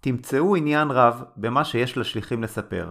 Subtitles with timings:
[0.00, 2.90] תמצאו עניין רב במה שיש לשליחים לספר.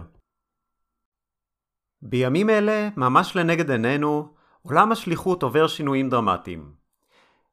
[2.02, 6.72] בימים אלה, ממש לנגד עינינו, עולם השליחות עובר שינויים דרמטיים.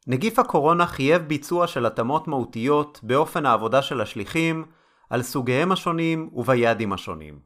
[0.08, 4.66] נגיף הקורונה חייב ביצוע של התאמות מהותיות באופן העבודה של השליחים,
[5.09, 7.39] על סוגיהם השונים וביעדים השונים.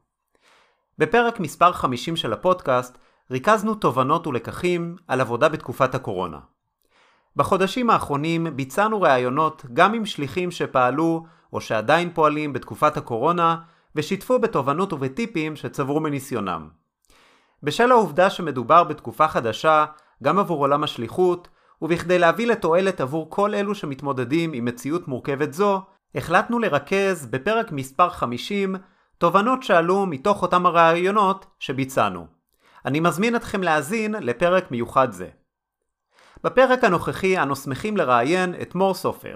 [0.98, 2.98] בפרק מספר 50 של הפודקאסט
[3.30, 6.38] ריכזנו תובנות ולקחים על עבודה בתקופת הקורונה.
[7.36, 13.56] בחודשים האחרונים ביצענו ראיונות גם עם שליחים שפעלו או שעדיין פועלים בתקופת הקורונה
[13.96, 16.68] ושיתפו בתובנות ובטיפים שצברו מניסיונם.
[17.62, 19.84] בשל העובדה שמדובר בתקופה חדשה
[20.22, 21.48] גם עבור עולם השליחות
[21.82, 25.82] ובכדי להביא לתועלת עבור כל אלו שמתמודדים עם מציאות מורכבת זו,
[26.14, 28.76] החלטנו לרכז בפרק מספר 50
[29.18, 32.26] תובנות שעלו מתוך אותם הראיונות שביצענו.
[32.84, 35.28] אני מזמין אתכם להאזין לפרק מיוחד זה.
[36.44, 39.34] בפרק הנוכחי אנו שמחים לראיין את מור סופר.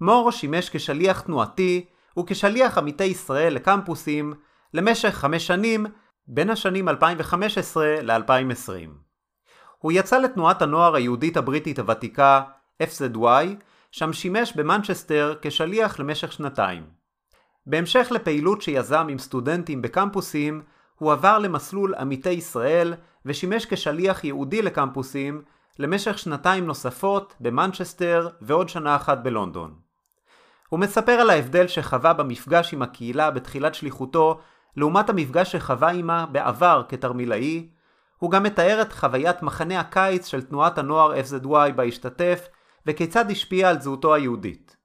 [0.00, 1.84] מור שימש כשליח תנועתי
[2.18, 4.34] וכשליח עמיתי ישראל לקמפוסים
[4.74, 5.86] למשך חמש שנים
[6.28, 8.90] בין השנים 2015 ל-2020.
[9.78, 12.42] הוא יצא לתנועת הנוער היהודית הבריטית הוותיקה
[12.82, 13.46] FZY,
[13.92, 16.82] שם שימש במנצ'סטר כשליח למשך שנתיים.
[17.66, 20.62] בהמשך לפעילות שיזם עם סטודנטים בקמפוסים,
[20.94, 22.94] הוא עבר למסלול עמיתי ישראל
[23.26, 25.42] ושימש כשליח ייעודי לקמפוסים
[25.78, 29.85] למשך שנתיים נוספות במנצ'סטר ועוד שנה אחת בלונדון.
[30.68, 34.40] הוא מספר על ההבדל שחווה במפגש עם הקהילה בתחילת שליחותו
[34.76, 37.68] לעומת המפגש שחווה עימה בעבר כתרמילאי,
[38.18, 42.48] הוא גם מתאר את חוויית מחנה הקיץ של תנועת הנוער FZY בה השתתף
[42.86, 44.76] וכיצד השפיע על זהותו היהודית.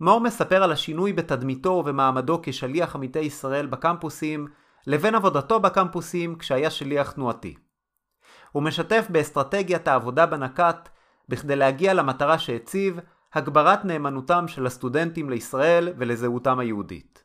[0.00, 4.46] מור מספר על השינוי בתדמיתו ובמעמדו כשליח עמיתי ישראל בקמפוסים
[4.86, 7.54] לבין עבודתו בקמפוסים כשהיה שליח תנועתי.
[8.52, 10.88] הוא משתף באסטרטגיית העבודה בנקט
[11.28, 13.00] בכדי להגיע למטרה שהציב,
[13.34, 17.24] הגברת נאמנותם של הסטודנטים לישראל ולזהותם היהודית.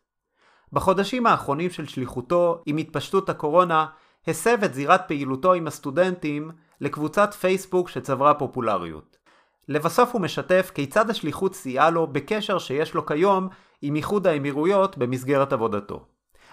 [0.73, 3.85] בחודשים האחרונים של שליחותו עם התפשטות הקורונה,
[4.27, 6.51] הסב את זירת פעילותו עם הסטודנטים
[6.81, 9.17] לקבוצת פייסבוק שצברה פופולריות.
[9.67, 13.49] לבסוף הוא משתף כיצד השליחות סייעה לו בקשר שיש לו כיום
[13.81, 16.05] עם איחוד האמירויות במסגרת עבודתו.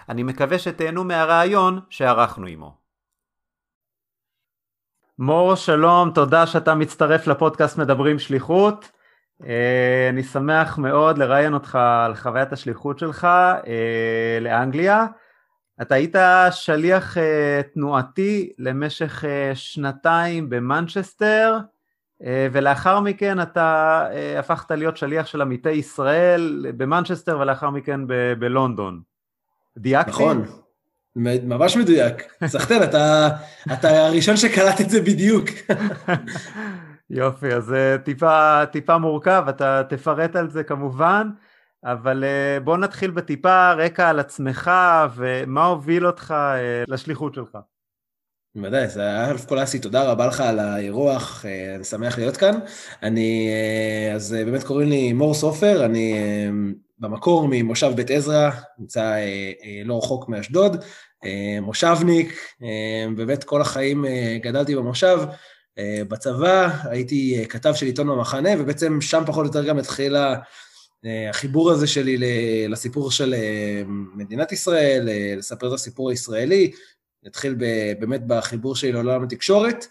[0.09, 2.77] אני מקווה שתהנו מהרעיון שערכנו עמו.
[5.19, 8.91] מור שלום, תודה שאתה מצטרף לפודקאסט מדברים שליחות.
[9.43, 11.75] אה, אני שמח מאוד לראיין אותך
[12.05, 13.25] על חוויית השליחות שלך
[13.67, 15.05] אה, לאנגליה.
[15.81, 16.15] אתה היית
[16.51, 21.57] שליח אה, תנועתי למשך שנתיים במנצ'סטר,
[22.51, 24.07] ולאחר מכן אתה
[24.39, 29.01] הפכת להיות שליח של עמיתי ישראל במנצ'סטר ולאחר מכן ב- בלונדון.
[29.77, 30.11] דייקתי?
[30.11, 30.45] נכון,
[31.15, 32.23] ממש מדויק.
[32.45, 33.29] סחטן, אתה,
[33.73, 35.45] אתה הראשון שקלט את זה בדיוק.
[37.09, 41.29] יופי, אז אה, טיפה, טיפה מורכב, אתה תפרט על זה כמובן,
[41.83, 44.71] אבל אה, בוא נתחיל בטיפה רקע על עצמך
[45.15, 47.57] ומה הוביל אותך אה, לשליחות שלך.
[48.55, 52.59] בוודאי, אז אלף כל אסי, תודה רבה לך על האירוח, אני שמח להיות כאן.
[53.03, 53.49] אני,
[54.15, 56.15] אז באמת קוראים לי מור סופר, אני
[56.99, 58.49] במקור ממושב בית עזרא,
[58.79, 59.15] נמצא
[59.85, 60.83] לא רחוק מאשדוד,
[61.61, 62.39] מושבניק,
[63.15, 64.05] באמת כל החיים
[64.41, 65.17] גדלתי במושב.
[65.79, 70.15] אה, בצבא, הייתי אה, כתב של עיתון במחנה, ובעצם שם פחות או יותר גם התחיל
[70.15, 72.17] אה, החיבור הזה שלי
[72.67, 73.35] לסיפור של
[74.15, 76.71] מדינת ישראל, לספר את הסיפור הישראלי.
[77.23, 77.55] נתחיל
[77.99, 79.85] באמת בחיבור שלי לעולם התקשורת,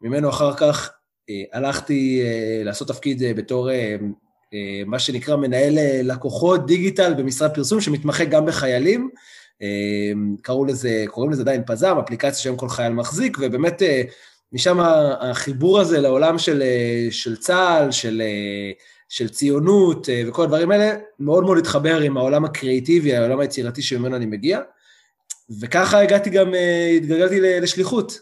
[0.00, 0.90] ממנו אחר כך
[1.52, 2.22] הלכתי
[2.64, 3.70] לעשות תפקיד בתור
[4.86, 9.10] מה שנקרא מנהל לקוחות דיגיטל במשרד פרסום שמתמחה גם בחיילים.
[10.42, 13.82] קראו לזה, קוראים לזה עדיין פזם, אפליקציה שהיום כל חייל מחזיק, ובאמת
[14.52, 14.78] משם
[15.20, 16.62] החיבור הזה לעולם של,
[17.10, 18.22] של צה"ל, של,
[19.08, 24.26] של ציונות וכל הדברים האלה, מאוד מאוד התחבר עם העולם הקריאיטיבי, העולם היצירתי שממנו אני
[24.26, 24.60] מגיע.
[25.60, 26.52] וככה הגעתי גם,
[26.96, 28.18] התגלגלתי לשליחות.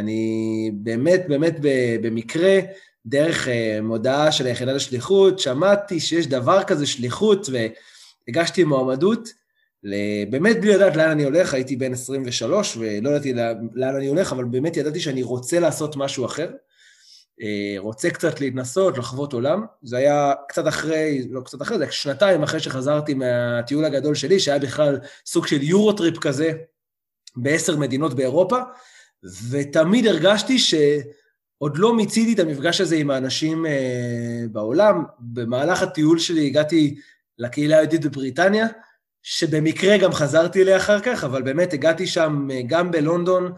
[0.00, 1.56] אני באמת, באמת
[2.02, 2.58] במקרה,
[3.06, 3.48] דרך
[3.82, 7.48] מודעה של היחידה לשליחות, שמעתי שיש דבר כזה שליחות
[8.28, 9.39] והגשתי מועמדות.
[10.30, 13.32] באמת בלי לדעת לאן אני הולך, הייתי בן 23 ולא ידעתי
[13.74, 16.50] לאן אני הולך, אבל באמת ידעתי שאני רוצה לעשות משהו אחר.
[17.78, 19.64] רוצה קצת להתנסות, לחוות עולם.
[19.82, 24.40] זה היה קצת אחרי, לא קצת אחרי, זה היה שנתיים אחרי שחזרתי מהטיול הגדול שלי,
[24.40, 26.52] שהיה בכלל סוג של יורוטריפ כזה
[27.36, 28.58] בעשר מדינות באירופה,
[29.50, 33.66] ותמיד הרגשתי שעוד לא מיציתי את המפגש הזה עם האנשים
[34.52, 35.04] בעולם.
[35.18, 36.96] במהלך הטיול שלי הגעתי
[37.38, 38.66] לקהילה היהודית בבריטניה,
[39.22, 43.52] שבמקרה גם חזרתי אליה אחר כך, אבל באמת הגעתי שם גם בלונדון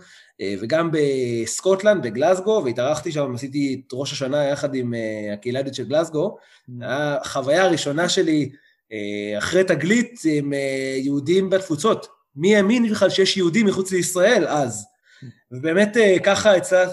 [0.60, 4.94] וגם בסקוטלנד, בגלסגו, והתארחתי שם, עשיתי את ראש השנה יחד עם
[5.32, 6.36] הקהילה היהודית של גלסגו.
[6.82, 8.50] החוויה הראשונה שלי
[9.38, 10.52] אחרי תגלית עם
[10.96, 12.06] יהודים בתפוצות.
[12.36, 14.84] מי האמין בכלל שיש יהודים מחוץ לישראל אז?
[15.52, 16.88] ובאמת ככה הצלח,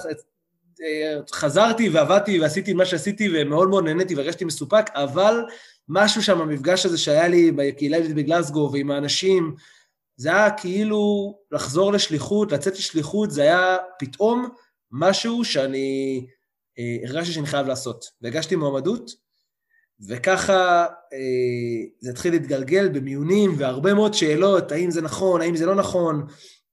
[1.31, 5.43] חזרתי ועבדתי ועשיתי מה שעשיתי ומאוד מאוד נהניתי והרגשתי מסופק, אבל
[5.89, 9.55] משהו שם, המפגש הזה שהיה לי בקהילה היהודית בגלסגו ועם האנשים,
[10.15, 14.49] זה היה כאילו לחזור לשליחות, לצאת לשליחות, זה היה פתאום
[14.91, 16.25] משהו שאני
[17.05, 18.05] הרגשתי שאני חייב לעשות.
[18.21, 19.11] והגשתי מועמדות,
[20.07, 20.85] וככה
[21.99, 26.25] זה התחיל להתגלגל במיונים והרבה מאוד שאלות, האם זה נכון, האם זה לא נכון,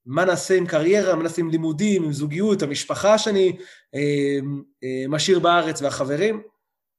[0.06, 3.56] מה נעשה עם קריירה, מה נעשה עם לימודים, עם זוגיות, המשפחה שאני
[5.08, 6.42] משאיר בארץ והחברים,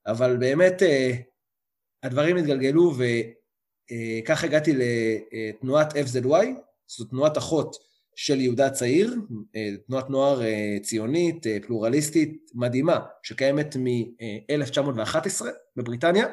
[0.07, 0.81] אבל באמת
[2.03, 6.45] הדברים התגלגלו וכך הגעתי לתנועת FZY,
[6.87, 7.75] זו תנועת אחות
[8.15, 9.15] של יהודה הצעיר,
[9.87, 10.41] תנועת נוער
[10.81, 15.45] ציונית, פלורליסטית, מדהימה, שקיימת מ-1911
[15.75, 16.25] בבריטניה,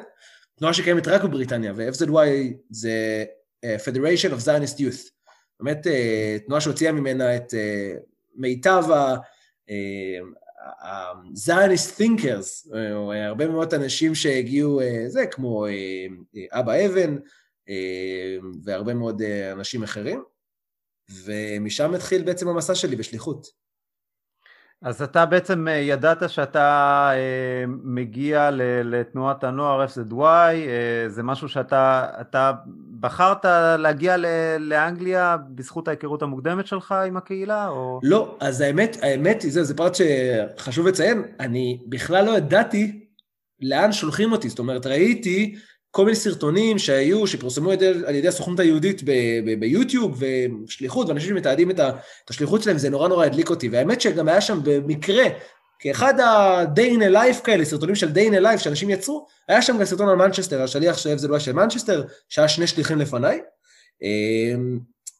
[0.57, 2.27] תנועה שקיימת רק בבריטניה, ו-FZY
[2.69, 3.25] זה
[3.65, 5.09] Federation of Zionist Youth,
[5.59, 5.87] באמת
[6.45, 7.53] תנועה שהוציאה ממנה את
[8.35, 8.83] מיטב
[10.65, 10.87] ה...
[10.87, 15.65] ה-Zionist thinkers, או הרבה מאוד אנשים שהגיעו, זה כמו
[16.51, 17.17] אבא אבן
[18.63, 19.21] והרבה מאוד
[19.51, 20.23] אנשים אחרים,
[21.23, 23.64] ומשם התחיל בעצם המסע שלי בשליחות.
[24.81, 27.11] אז אתה בעצם ידעת שאתה
[27.83, 28.49] מגיע
[28.83, 30.55] לתנועת הנוער FZY,
[31.07, 32.51] זה משהו שאתה
[32.99, 33.45] בחרת
[33.77, 34.15] להגיע
[34.59, 37.99] לאנגליה בזכות ההיכרות המוקדמת שלך עם הקהילה, או...
[38.03, 43.05] לא, אז האמת, האמת היא, זה, זה פרט שחשוב לציין, אני בכלל לא ידעתי
[43.61, 45.55] לאן שולחים אותי, זאת אומרת, ראיתי
[45.95, 47.71] כל מיני סרטונים שהיו, שפורסמו
[48.05, 49.01] על ידי הסוכנות היהודית
[49.59, 50.23] ביוטיוב,
[50.67, 51.79] ושליחות, ואנשים שמתעדים את
[52.29, 53.69] השליחות שלהם, זה נורא נורא הדליק אותי.
[53.69, 55.23] והאמת שגם היה שם במקרה,
[55.79, 59.61] כאחד ה-day in a life כאלה, סרטונים של day in a life שאנשים יצרו, היה
[59.61, 63.39] שם גם סרטון על מנצ'סטר, השליח זה לא של מנצ'סטר, שהיה שני שליחים לפניי.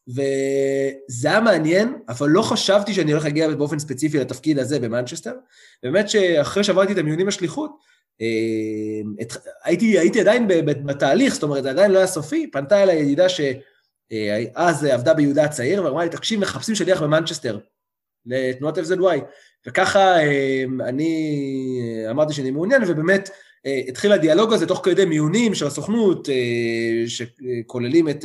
[0.08, 5.32] וזה היה מעניין, אבל לא חשבתי שאני הולך להגיע באופן ספציפי לתפקיד הזה במנצ'סטר.
[5.82, 7.95] באמת שאחרי שעברתי את המיונים לשליחות,
[9.64, 14.84] הייתי, הייתי עדיין בתהליך, זאת אומרת, זה עדיין לא היה סופי, פנתה אליי ידידה שאז
[14.84, 17.58] עבדה ביהודה הצעיר, ואמרה לי, תקשיב, מחפשים שליח במנצ'סטר,
[18.26, 19.20] לתנועת FZY.
[19.66, 20.16] וככה
[20.80, 21.80] אני
[22.10, 23.30] אמרתי שאני מעוניין, ובאמת
[23.88, 26.28] התחיל הדיאלוג הזה תוך כדי מיונים של הסוכנות,
[27.06, 28.24] שכוללים את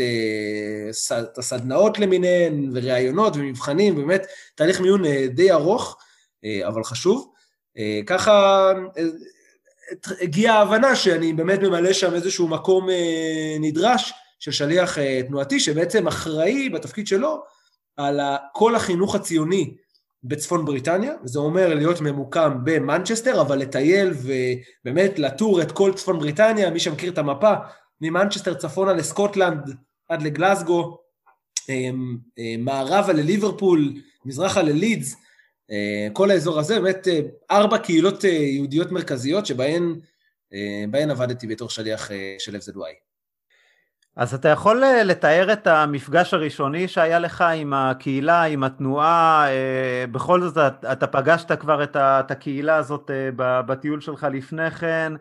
[1.38, 5.98] הסדנאות למיניהן, וראיונות ומבחנים, באמת תהליך מיון די ארוך,
[6.68, 7.32] אבל חשוב.
[8.06, 8.72] ככה
[10.22, 12.88] הגיעה ההבנה שאני באמת ממלא שם איזשהו מקום
[13.60, 17.44] נדרש של שליח תנועתי, שבעצם אחראי בתפקיד שלו
[17.98, 18.20] על
[18.54, 19.74] כל החינוך הציוני
[20.24, 26.70] בצפון בריטניה, זה אומר להיות ממוקם במנצ'סטר, אבל לטייל ובאמת לטור את כל צפון בריטניה,
[26.70, 27.54] מי שמכיר את המפה,
[28.02, 29.76] ממנצ'סטר צפונה לסקוטלנד
[30.10, 30.98] עד לגלסגו,
[32.60, 33.94] מערבה לליברפול,
[34.26, 35.16] מזרחה ללידס,
[36.14, 37.08] כל האזור הזה, באמת
[37.52, 42.10] ארבע קהילות יהודיות מרכזיות שבהן עבדתי בתור שליח
[42.40, 43.12] של FZY.
[44.16, 49.48] אז אתה יכול לתאר את המפגש הראשוני שהיה לך עם הקהילה, עם התנועה,
[50.12, 50.58] בכל זאת
[50.92, 55.14] אתה פגשת כבר את הקהילה הזאת בטיול שלך לפני כן,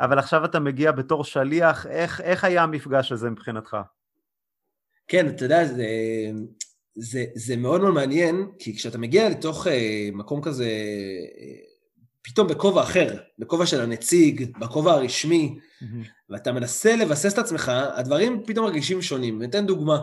[0.00, 3.76] אבל עכשיו אתה מגיע בתור שליח, איך, איך היה המפגש הזה מבחינתך?
[5.08, 5.84] כן, אתה יודע, זה,
[6.96, 11.56] זה, זה מאוד מאוד מעניין, כי כשאתה מגיע לתוך אה, מקום כזה, אה,
[12.22, 15.86] פתאום בכובע אחר, בכובע של הנציג, בכובע הרשמי, mm-hmm.
[16.30, 19.42] ואתה מנסה לבסס את עצמך, הדברים פתאום מרגישים שונים.
[19.42, 19.98] ניתן דוגמה.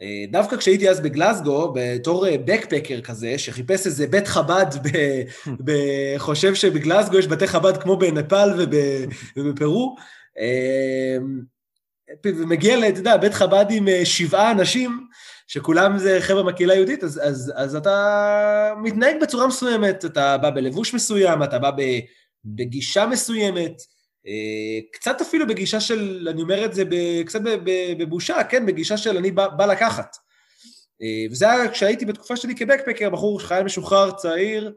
[0.00, 4.66] אה, דווקא כשהייתי אז בגלסגו, בתור בקפקר כזה, שחיפש איזה בית חב"ד,
[5.66, 8.48] וחושב שבגלסגו יש בתי חב"ד כמו בנפאל
[9.36, 9.96] ובפרו,
[12.24, 15.06] ומגיע, אתה יודע, בית חב"ד עם שבעה אנשים,
[15.52, 20.94] שכולם זה חבר'ה מהקהילה היהודית, אז, אז, אז אתה מתנהג בצורה מסוימת, אתה בא בלבוש
[20.94, 21.70] מסוים, אתה בא
[22.44, 23.72] בגישה מסוימת,
[24.26, 26.84] אה, קצת אפילו בגישה של, אני אומר את זה
[27.26, 27.40] קצת
[27.98, 30.16] בבושה, כן, בגישה של אני בא, בא לקחת.
[31.02, 34.72] אה, וזה היה כשהייתי בתקופה שלי כבקפקר, בחור חייל משוחרר, צעיר,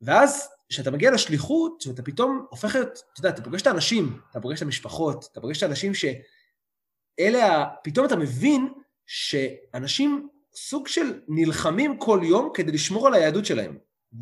[0.00, 4.40] ואז כשאתה מגיע לשליחות, אתה פתאום הופך להיות, אתה יודע, אתה פוגש את האנשים, אתה
[4.40, 8.68] פוגש את המשפחות, אתה פוגש את האנשים שאלה, פתאום אתה מבין
[9.08, 13.78] שאנשים סוג של נלחמים כל יום כדי לשמור על היהדות שלהם,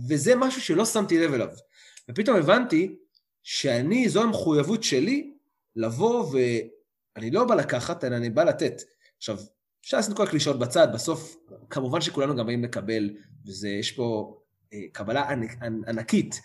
[0.08, 1.48] וזה משהו שלא שמתי לב אליו.
[2.10, 2.96] ופתאום הבנתי
[3.42, 5.32] שאני, זו המחויבות שלי
[5.76, 8.82] לבוא ואני לא בא לקחת, אלא אני בא לתת.
[9.16, 9.38] עכשיו,
[9.84, 11.36] אפשר לשים את כל הקלישאות בצד, בסוף,
[11.70, 13.10] כמובן שכולנו גם באים לקבל,
[13.62, 14.38] ויש פה
[14.72, 16.40] אה, קבלה ענק, ענקית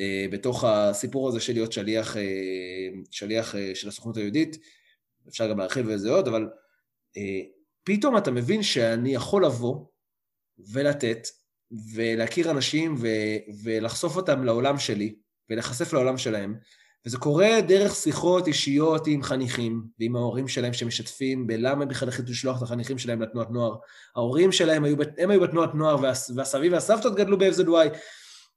[0.00, 2.22] אה, בתוך הסיפור הזה של להיות שליח, אה,
[3.10, 4.58] שליח אה, של הסוכנות היהודית.
[5.28, 6.48] אפשר גם להרחיב בזה עוד, אבל
[7.16, 7.40] אה,
[7.84, 9.86] פתאום אתה מבין שאני יכול לבוא
[10.72, 11.28] ולתת,
[11.94, 15.14] ולהכיר אנשים ו- ולחשוף אותם לעולם שלי,
[15.50, 16.54] ולהיחשף לעולם שלהם,
[17.06, 22.58] וזה קורה דרך שיחות אישיות עם חניכים ועם ההורים שלהם שמשתפים בלמה בכלל החליטו לשלוח
[22.58, 23.76] את החניכים שלהם לתנועת נוער.
[24.16, 25.96] ההורים שלהם היו, הם היו בתנועת נוער
[26.36, 27.96] והסבים והסבתות גדלו ב-FZY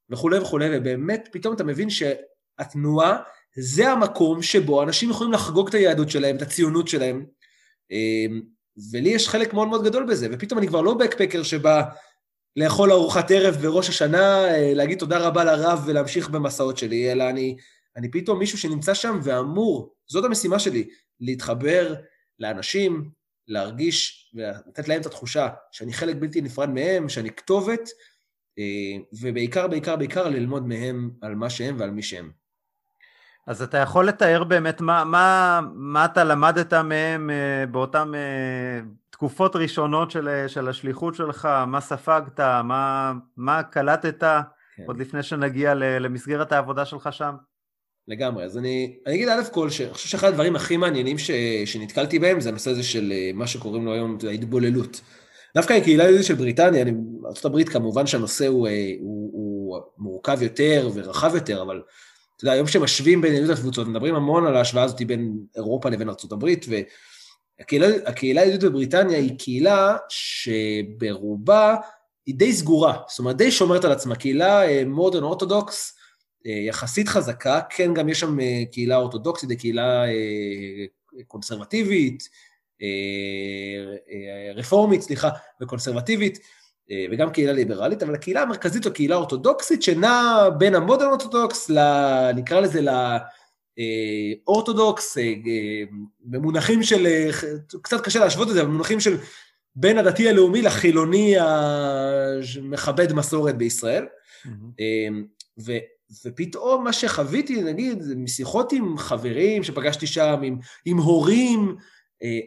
[0.09, 3.17] וכולי וכולי, ובאמת פתאום אתה מבין שהתנועה
[3.55, 7.25] זה המקום שבו אנשים יכולים לחגוג את היהדות שלהם, את הציונות שלהם,
[7.91, 8.41] אמ,
[8.91, 11.83] ולי יש חלק מאוד מאוד גדול בזה, ופתאום אני כבר לא בקפקר שבא
[12.55, 17.55] לאכול ארוחת ערב בראש השנה, אה, להגיד תודה רבה לרב ולהמשיך במסעות שלי, אלא אני,
[17.97, 20.89] אני פתאום מישהו שנמצא שם ואמור, זאת המשימה שלי,
[21.19, 21.95] להתחבר
[22.39, 23.09] לאנשים,
[23.47, 27.89] להרגיש ולתת להם את התחושה שאני חלק בלתי נפרד מהם, שאני כתובת,
[28.59, 32.42] אה, ובעיקר, בעיקר, בעיקר ללמוד מהם על מה שהם ועל מי שהם.
[33.47, 39.55] אז אתה יכול לתאר באמת מה, מה, מה אתה למדת מהם אה, באותן אה, תקופות
[39.55, 44.23] ראשונות של, של השליחות שלך, מה ספגת, מה, מה קלטת
[44.75, 44.83] כן.
[44.87, 47.35] עוד לפני שנגיע למסגרת העבודה שלך שם?
[48.07, 51.31] לגמרי, אז אני, אני אגיד א' כל, שאני חושב שאחד הדברים הכי מעניינים ש,
[51.65, 55.01] שנתקלתי בהם זה הנושא הזה של אה, מה שקוראים לו היום ההתבוללות.
[55.55, 56.85] דווקא הקהילה היהודית של בריטניה,
[57.25, 58.67] ארה"ב כמובן שהנושא הוא,
[58.99, 61.81] הוא, הוא מורכב יותר ורחב יותר, אבל
[62.43, 66.45] יודע, היום שמשווים בין יהדות התפוצות, מדברים המון על ההשוואה הזאת בין אירופה לבין ארה"ב,
[67.59, 71.75] והקהילה היהודית בבריטניה היא קהילה שברובה
[72.25, 75.97] היא די סגורה, זאת אומרת, די שומרת על עצמה, קהילה מודרן אה, אורתודוקס,
[76.47, 80.03] אה, יחסית חזקה, כן, גם יש שם אה, קהילה אורתודוקסית, קהילה
[81.27, 82.29] קונסרבטיבית,
[84.55, 85.29] רפורמית, סליחה,
[85.61, 86.39] וקונסרבטיבית,
[87.11, 91.79] וגם קהילה ליברלית, אבל הקהילה המרכזית זו קהילה אורתודוקסית שנעה בין המודרן אורתודוקס, ל...
[92.35, 92.81] נקרא לזה
[94.47, 95.83] לאורתודוקס, אה, אה,
[96.19, 97.07] במונחים של,
[97.81, 99.17] קצת קשה להשוות את זה, במונחים של
[99.75, 104.05] בין הדתי הלאומי לחילוני המכבד מסורת בישראל.
[104.05, 104.49] Mm-hmm.
[105.65, 105.71] ו,
[106.25, 111.75] ופתאום מה שחוויתי, נגיד, משיחות עם חברים שפגשתי שם, עם, עם הורים,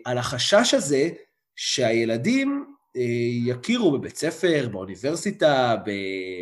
[0.04, 1.08] על החשש הזה
[1.56, 2.75] שהילדים
[3.46, 5.90] יכירו בבית ספר, באוניברסיטה, ב,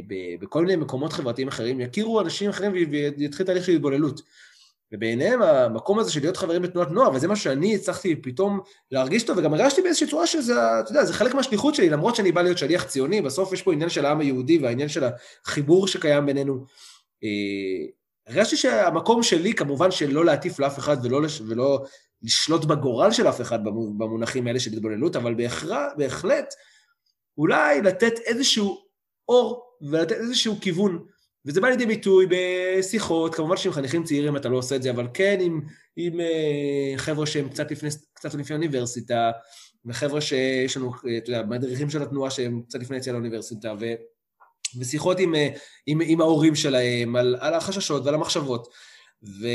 [0.06, 2.72] ב, בכל מיני מקומות חברתיים אחרים, יכירו אנשים אחרים
[3.16, 4.22] ויתחיל תהליך של התבוללות.
[4.92, 9.38] ובעיניהם המקום הזה של להיות חברים בתנועת נוער, וזה מה שאני הצלחתי פתאום להרגיש טוב,
[9.38, 12.58] וגם הרגשתי באיזושהי צורה שזה, אתה יודע, זה חלק מהשליחות שלי, למרות שאני בא להיות
[12.58, 15.04] שליח ציוני, בסוף יש פה עניין של העם היהודי והעניין של
[15.44, 16.64] החיבור שקיים בינינו.
[17.24, 17.28] אה,
[18.26, 21.84] הרגשתי שהמקום שלי, כמובן שלא להטיף לאף אחד ולא, ולא
[22.24, 26.54] לשלוט בגורל של אף אחד במונחים האלה של התבוללות, אבל בהכרח, בהחלט
[27.38, 28.84] אולי לתת איזשהו
[29.28, 31.04] אור ולתת איזשהו כיוון.
[31.46, 35.08] וזה בא לידי ביטוי בשיחות, כמובן שעם חניכים צעירים אתה לא עושה את זה, אבל
[35.14, 35.60] כן עם,
[35.96, 39.30] עם uh, חבר'ה שהם קצת לפני, קצת לפני האוניברסיטה,
[39.86, 43.84] וחבר'ה שיש לנו, אתה יודע, מדריכים של התנועה שהם קצת לפני יציאה לאוניברסיטה, ו,
[44.78, 45.48] ושיחות עם, אה,
[45.86, 48.68] עם, עם ההורים שלהם על, על החששות ועל המחשבות.
[49.22, 49.46] ו,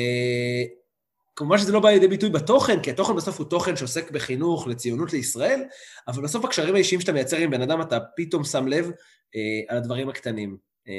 [1.40, 5.14] כמובן שזה לא בא לידי ביטוי בתוכן, כי התוכן בסוף הוא תוכן שעוסק בחינוך, לציונות
[5.14, 5.64] לישראל,
[6.08, 8.92] אבל בסוף הקשרים האישיים שאתה מייצר עם בן אדם, אתה פתאום שם לב
[9.36, 10.58] אה, על הדברים הקטנים.
[10.88, 10.94] אה,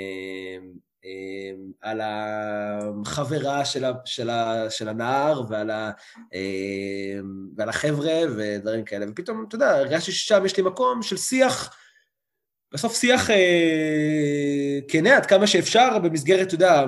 [1.80, 5.90] על החברה של, ה, של, ה, של הנער ועל, ה,
[7.56, 9.06] ועל החבר'ה ודברים כאלה.
[9.08, 11.76] ופתאום, אתה יודע, הרגשתי ששם יש לי מקום של שיח,
[12.72, 13.30] בסוף שיח
[14.88, 16.84] כנה עד כמה שאפשר במסגרת, אתה יודע,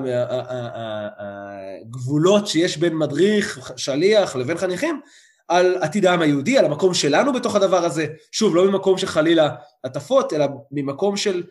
[1.18, 5.00] הגבולות שיש בין מדריך, שליח לבין חניכים,
[5.48, 8.06] על עתיד העם היהודי, על המקום שלנו בתוך הדבר הזה.
[8.32, 9.50] שוב, לא ממקום של חלילה
[9.84, 11.42] הטפות, אלא ממקום של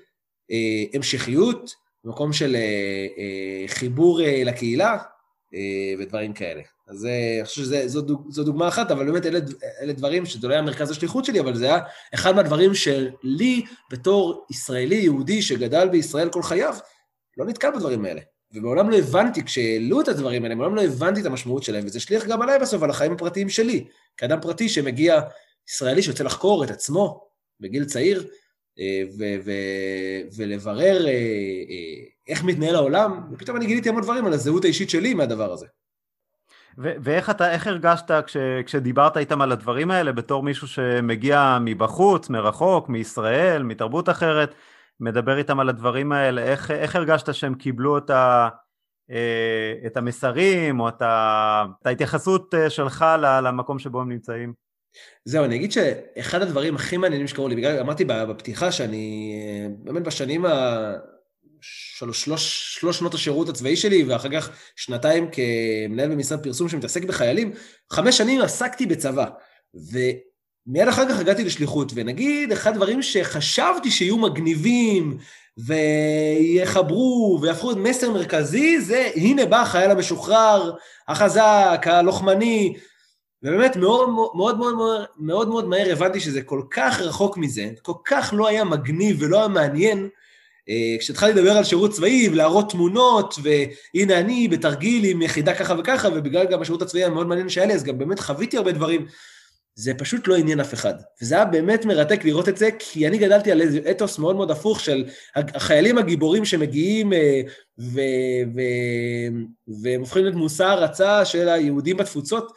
[0.51, 1.71] אה, המשכיות,
[2.05, 4.97] ממקום של אה, חיבור לקהילה
[5.99, 6.61] ודברים כאלה.
[6.87, 9.39] אז אה, אני חושב שזו דוג, דוגמה אחת, אבל באמת אלה,
[9.81, 11.79] אלה דברים שזה לא היה מרכז השליחות שלי, אבל זה היה
[12.13, 16.75] אחד מהדברים שלי, בתור ישראלי יהודי שגדל בישראל כל חייו,
[17.37, 18.21] לא נתקל בדברים האלה.
[18.53, 22.25] ומעולם לא הבנתי, כשהעלו את הדברים האלה, מעולם לא הבנתי את המשמעות שלהם, וזה שליח
[22.25, 23.85] גם עליי בסוף, על החיים הפרטיים שלי.
[24.17, 25.21] כאדם פרטי שמגיע,
[25.69, 27.27] ישראלי שרוצה לחקור את עצמו
[27.59, 28.27] בגיל צעיר,
[28.79, 34.33] אה, ו- ו- ולברר אה, אה, איך מתנהל העולם, ופתאום אני גיליתי המון דברים על
[34.33, 35.65] הזהות האישית שלי מהדבר הזה.
[36.77, 42.29] ו- ואיך אתה, איך הרגשת כש- כשדיברת איתם על הדברים האלה בתור מישהו שמגיע מבחוץ,
[42.29, 44.55] מרחוק, מישראל, מתרבות אחרת,
[44.99, 48.49] מדבר איתם על הדברים האלה, איך, איך הרגשת שהם קיבלו את, ה,
[49.11, 54.53] אה, את המסרים או את, ה, את ההתייחסות אה, שלך למקום שבו הם נמצאים?
[55.25, 60.03] זהו, אני אגיד שאחד הדברים הכי מעניינים שקרו לי, בגלל, אמרתי בפתיחה שאני אה, באמת
[60.03, 60.51] בשנים ה...
[61.61, 67.53] שלוש, שלוש, שלוש שנות השירות הצבאי שלי, ואחר כך שנתיים כמנהל במשרד פרסום שמתעסק בחיילים,
[67.91, 69.25] חמש שנים עסקתי בצבא.
[69.75, 69.99] ו...
[70.67, 75.17] מיד אחר כך הגעתי לשליחות, ונגיד, אחד הדברים שחשבתי שיהיו מגניבים,
[75.57, 80.75] ויחברו, ויהפכו את מסר מרכזי, זה הנה בא החייל המשוחרר,
[81.07, 82.73] החזק, הלוחמני,
[83.43, 87.93] ובאמת מאוד מאוד מאוד מאוד מאוד מאוד מהר הבנתי שזה כל כך רחוק מזה, כל
[88.05, 90.09] כך לא היה מגניב ולא היה מעניין,
[90.99, 96.45] כשהתחלתי לדבר על שירות צבאי ולהראות תמונות, והנה אני בתרגיל עם יחידה ככה וככה, ובגלל
[96.45, 99.05] גם השירות הצבאי המאוד מעניין שהיה לי, אז גם באמת חוויתי הרבה דברים.
[99.75, 100.93] זה פשוט לא עניין אף אחד.
[101.21, 104.51] וזה היה באמת מרתק לראות את זה, כי אני גדלתי על איזה אתוס מאוד מאוד
[104.51, 107.41] הפוך של החיילים הגיבורים שמגיעים אה.
[109.67, 112.51] והם הופכים להיות מושא הרצה של היהודים בתפוצות.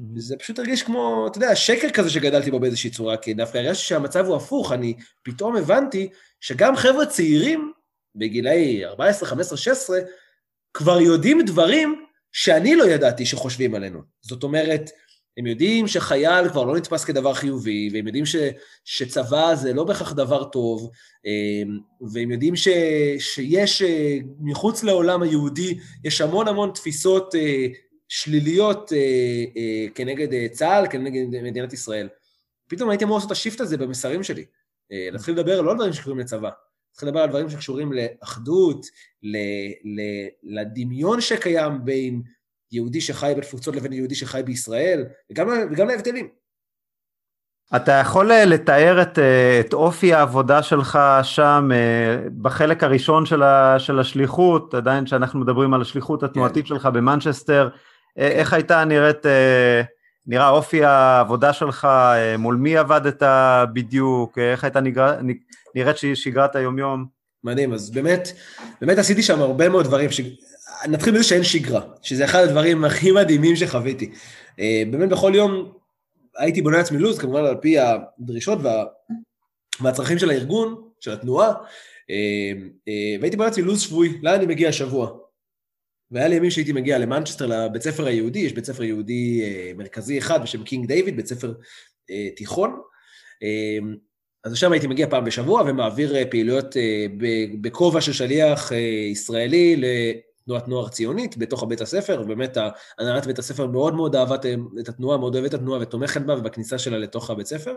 [0.00, 0.20] Mm-hmm.
[0.20, 3.84] זה פשוט הרגיש כמו, אתה יודע, שקר כזה שגדלתי בו באיזושהי צורה, כי דווקא הרגשתי
[3.84, 6.08] שהמצב הוא הפוך, אני פתאום הבנתי
[6.40, 7.72] שגם חבר'ה צעירים,
[8.14, 10.00] בגילאי 14, 15, 16,
[10.74, 14.00] כבר יודעים דברים שאני לא ידעתי שחושבים עלינו.
[14.22, 14.90] זאת אומרת,
[15.38, 18.36] הם יודעים שחייל כבר לא נתפס כדבר חיובי, והם יודעים ש,
[18.84, 20.90] שצבא זה לא בהכרח דבר טוב,
[21.24, 21.78] אמ,
[22.12, 22.68] והם יודעים ש,
[23.18, 27.66] שיש אה, מחוץ לעולם היהודי, יש המון המון תפיסות אה,
[28.10, 32.08] שליליות אה, כנגד צה"ל, כנגד מדינת ישראל.
[32.68, 34.44] פתאום הייתי אמור לעשות את השיפט הזה במסרים שלי.
[35.12, 36.50] להתחיל לדבר לא על דברים שקשורים לצבא,
[36.90, 38.86] להתחיל לדבר על דברים שקשורים לאחדות,
[40.42, 42.22] לדמיון שקיים בין
[42.72, 46.28] יהודי שחי בתפוצות לבין יהודי שחי בישראל, וגם, וגם להבדלים.
[47.76, 53.42] אתה יכול אה, לתאר את, אה, את אופי העבודה שלך שם אה, בחלק הראשון של,
[53.42, 56.68] ה, של השליחות, עדיין שאנחנו מדברים על השליחות התנועתית כן.
[56.68, 57.68] שלך במנצ'סטר.
[58.16, 59.26] איך הייתה נראית,
[60.26, 61.88] נראה אופי העבודה שלך,
[62.38, 63.22] מול מי עבדת
[63.72, 64.80] בדיוק, איך הייתה
[65.74, 67.20] נראית שגרת היומיום?
[67.44, 68.32] מדהים, אז באמת,
[68.80, 70.20] באמת עשיתי שם הרבה מאוד דברים, ש...
[70.88, 74.10] נתחיל מזה שאין שגרה, שזה אחד הדברים הכי מדהימים שחוויתי.
[74.60, 75.72] אה, באמת בכל יום
[76.36, 78.84] הייתי בונה לעצמי לו"ז, כמובן על פי הדרישות וה...
[79.80, 81.48] והצרכים של הארגון, של התנועה,
[82.10, 82.52] אה,
[82.88, 85.10] אה, והייתי בונה לעצמי לו"ז שבועי, לאן אני מגיע השבוע.
[86.10, 89.42] והיה לי ימים שהייתי מגיע למנצ'סטר, לבית ספר היהודי, יש בית ספר יהודי
[89.76, 91.52] מרכזי אחד בשם קינג דיוויד, בית ספר
[92.36, 92.80] תיכון.
[94.44, 96.76] אז לשם הייתי מגיע פעם בשבוע ומעביר פעילויות
[97.60, 98.72] בכובע של שליח
[99.12, 99.82] ישראלי
[100.44, 102.56] תנועת נוער ציונית בתוך הבית הספר, ובאמת
[102.98, 104.34] הנהלת בית הספר מאוד מאוד אהבה
[104.80, 107.74] את התנועה, מאוד אוהבת את התנועה ותומכת בה ובכניסה שלה לתוך הבית ספר.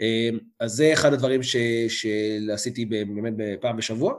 [0.00, 1.40] אמ, אז זה אחד הדברים
[1.88, 4.14] שעשיתי באמת פעם בשבוע.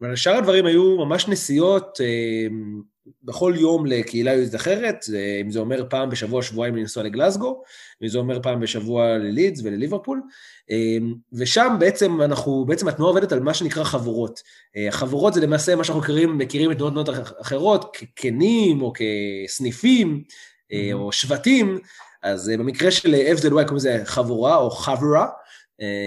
[0.00, 2.80] אבל שאר הדברים היו ממש נסיעות אמ,
[3.22, 5.04] בכל יום לקהילה יהודית אחרת,
[5.40, 7.62] אם זה אומר פעם בשבוע, שבועיים לנסוע לגלסגו,
[8.02, 10.22] אם זה אומר פעם בשבוע ללידס ולליברפול,
[10.70, 14.40] אמ, ושם בעצם אנחנו, בעצם התנועה עובדת על מה שנקרא חבורות.
[14.76, 17.08] אה, חבורות זה למעשה מה שאנחנו מכירים, מכירים את תנועות תנועות
[17.40, 20.74] אחרות, כקנים או כסניפים mm-hmm.
[20.92, 21.78] או שבטים,
[22.22, 25.26] אז אה, במקרה של FZY קוראים לזה חבורה או חברה,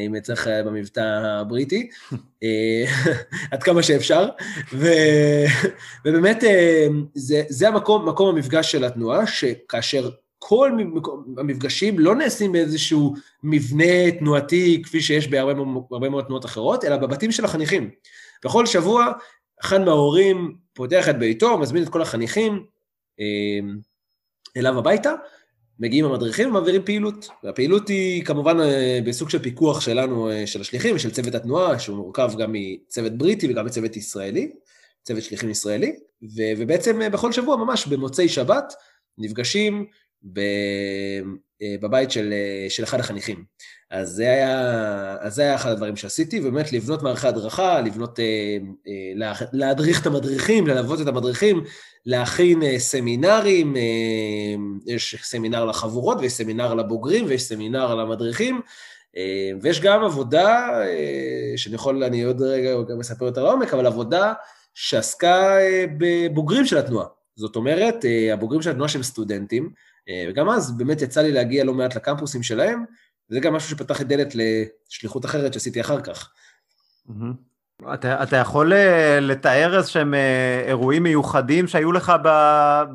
[0.08, 1.90] אם צריך במבטא הבריטי,
[3.52, 4.30] עד כמה שאפשר,
[4.74, 4.88] ו...
[6.06, 6.44] ובאמת
[7.14, 10.72] זה, זה המקום, מקום המפגש של התנועה, שכאשר כל
[11.38, 17.46] המפגשים לא נעשים באיזשהו מבנה תנועתי כפי שיש בהרבה מאוד תנועות אחרות, אלא בבתים של
[17.46, 17.90] החניכים.
[18.46, 19.12] בכל שבוע
[19.62, 22.66] אחד מההורים פותח את ביתו, מזמין את כל החניכים
[24.58, 25.14] אליו הביתה,
[25.80, 27.28] מגיעים המדריכים ומעבירים פעילות.
[27.44, 28.58] והפעילות היא כמובן
[29.06, 33.66] בסוג של פיקוח שלנו, של השליחים ושל צוות התנועה, שהוא מורכב גם מצוות בריטי וגם
[33.66, 34.52] מצוות ישראלי,
[35.04, 38.74] צוות שליחים ישראלי, ו- ובעצם בכל שבוע, ממש במוצאי שבת,
[39.18, 39.86] נפגשים
[40.34, 41.22] ב-
[41.82, 42.34] בבית של,
[42.70, 43.44] של אחד החניכים.
[43.92, 48.58] אז זה, היה, אז זה היה אחד הדברים שעשיתי, ובאמת לבנות מערכי הדרכה, לבנות, אה,
[48.88, 51.64] אה, להדריך את המדריכים, ללוות את המדריכים,
[52.06, 53.76] להכין אה, סמינרים,
[54.86, 58.62] יש סמינר לחבורות ויש סמינר לבוגרים ויש סמינר למדריכים,
[59.62, 60.70] ויש גם עבודה,
[61.56, 64.34] שאני יכול, אני עוד רגע גם אספר יותר לעומק, אבל עבודה
[64.74, 65.56] שעסקה
[65.98, 67.08] בבוגרים של התנועה.
[67.36, 69.70] זאת אומרת, הבוגרים של התנועה שהם סטודנטים,
[70.30, 72.86] וגם אז באמת יצא לי להגיע לא מעט לקמפוסים שלהם,
[73.30, 76.32] וזה גם משהו שפתח את דלת לשליחות אחרת שעשיתי אחר כך.
[77.94, 82.14] אתה, אתה יכול אה, לתאר איזשהם אה, אירועים מיוחדים שהיו לך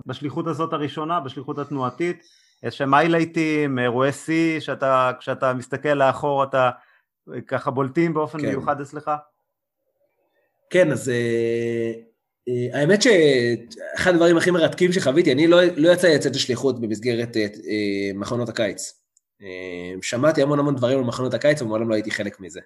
[0.06, 2.22] בשליחות הזאת הראשונה, בשליחות התנועתית?
[2.62, 6.70] איזשהם היילייטים, אירועי שיא, שאתה, כשאתה מסתכל לאחור אתה
[7.34, 8.48] אה, ככה בולטים באופן כן.
[8.48, 9.10] מיוחד אצלך?
[10.70, 11.12] כן, אז
[12.72, 17.36] האמת שאחד הדברים הכי מרתקים שחוויתי, אני לא, לא יצא לי לצאת לשליחות במסגרת
[18.14, 19.04] מחנות הקיץ.
[19.42, 22.60] אה, שמעתי המון המון דברים על מחנות הקיץ, ומעולם לא הייתי חלק מזה.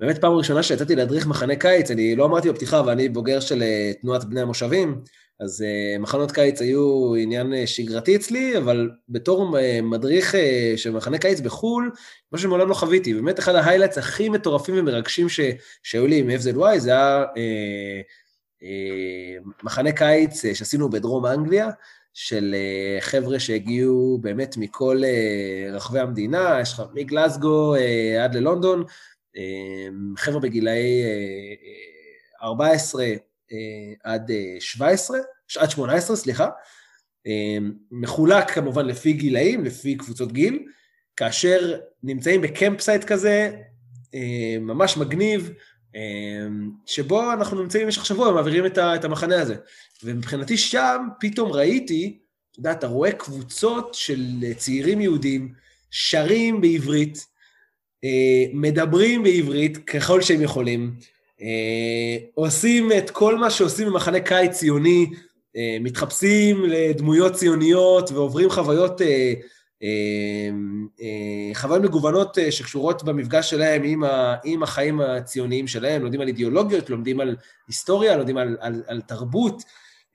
[0.00, 3.92] באמת פעם ראשונה שיצאתי להדריך מחנה קיץ, אני לא אמרתי בפתיחה, ואני בוגר של אה,
[4.00, 5.00] תנועת בני המושבים,
[5.40, 10.34] אז uh, מחנות קיץ היו עניין שגרתי אצלי, אבל בתור מדריך
[10.76, 11.90] של מחנה קיץ בחו"ל,
[12.32, 13.14] מה שמעולם לא חוויתי.
[13.14, 15.40] באמת אחד ההיילייטס הכי מטורפים ומרגשים ש,
[15.82, 17.24] שהיו לי עם FZY, זה היה
[19.62, 21.70] מחנה קיץ uh, שעשינו בדרום אנגליה,
[22.14, 28.84] של אה, חבר'ה שהגיעו באמת מכל אה, רחבי המדינה, יש לך מגלסגו אה, עד ללונדון,
[30.16, 31.02] חבר'ה בגילאי
[32.42, 33.06] 14
[34.04, 35.18] עד 17,
[35.58, 36.48] עד 18, סליחה,
[37.90, 40.66] מחולק כמובן לפי גילאים, לפי קבוצות גיל,
[41.16, 43.50] כאשר נמצאים בקמפסייט כזה,
[44.60, 45.52] ממש מגניב,
[46.86, 49.54] שבו אנחנו נמצאים במשך שבוע ומעבירים את המחנה הזה.
[50.04, 52.18] ומבחינתי שם פתאום ראיתי,
[52.50, 55.52] אתה יודע, אתה רואה קבוצות של צעירים יהודים
[55.90, 57.26] שרים בעברית,
[58.04, 60.94] אה, מדברים בעברית ככל שהם יכולים,
[61.42, 65.06] אה, עושים את כל מה שעושים במחנה קיץ ציוני,
[65.56, 69.00] אה, מתחפשים לדמויות ציוניות ועוברים חוויות,
[71.54, 77.20] חוויות מגוונות שקשורות במפגש שלהם עם, ה, עם החיים הציוניים שלהם, לומדים על אידיאולוגיות, לומדים
[77.20, 77.36] על
[77.68, 79.62] היסטוריה, לומדים על, על, על תרבות.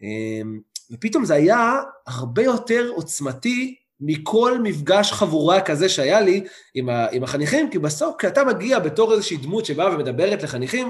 [0.02, 0.60] אמ,
[0.92, 6.44] ופתאום זה היה הרבה יותר עוצמתי מכל מפגש חבורה כזה שהיה לי
[6.74, 10.90] עם, ה, עם החניכים, כי בסוף כשאתה מגיע בתור איזושהי דמות שבאה ומדברת לחניכים,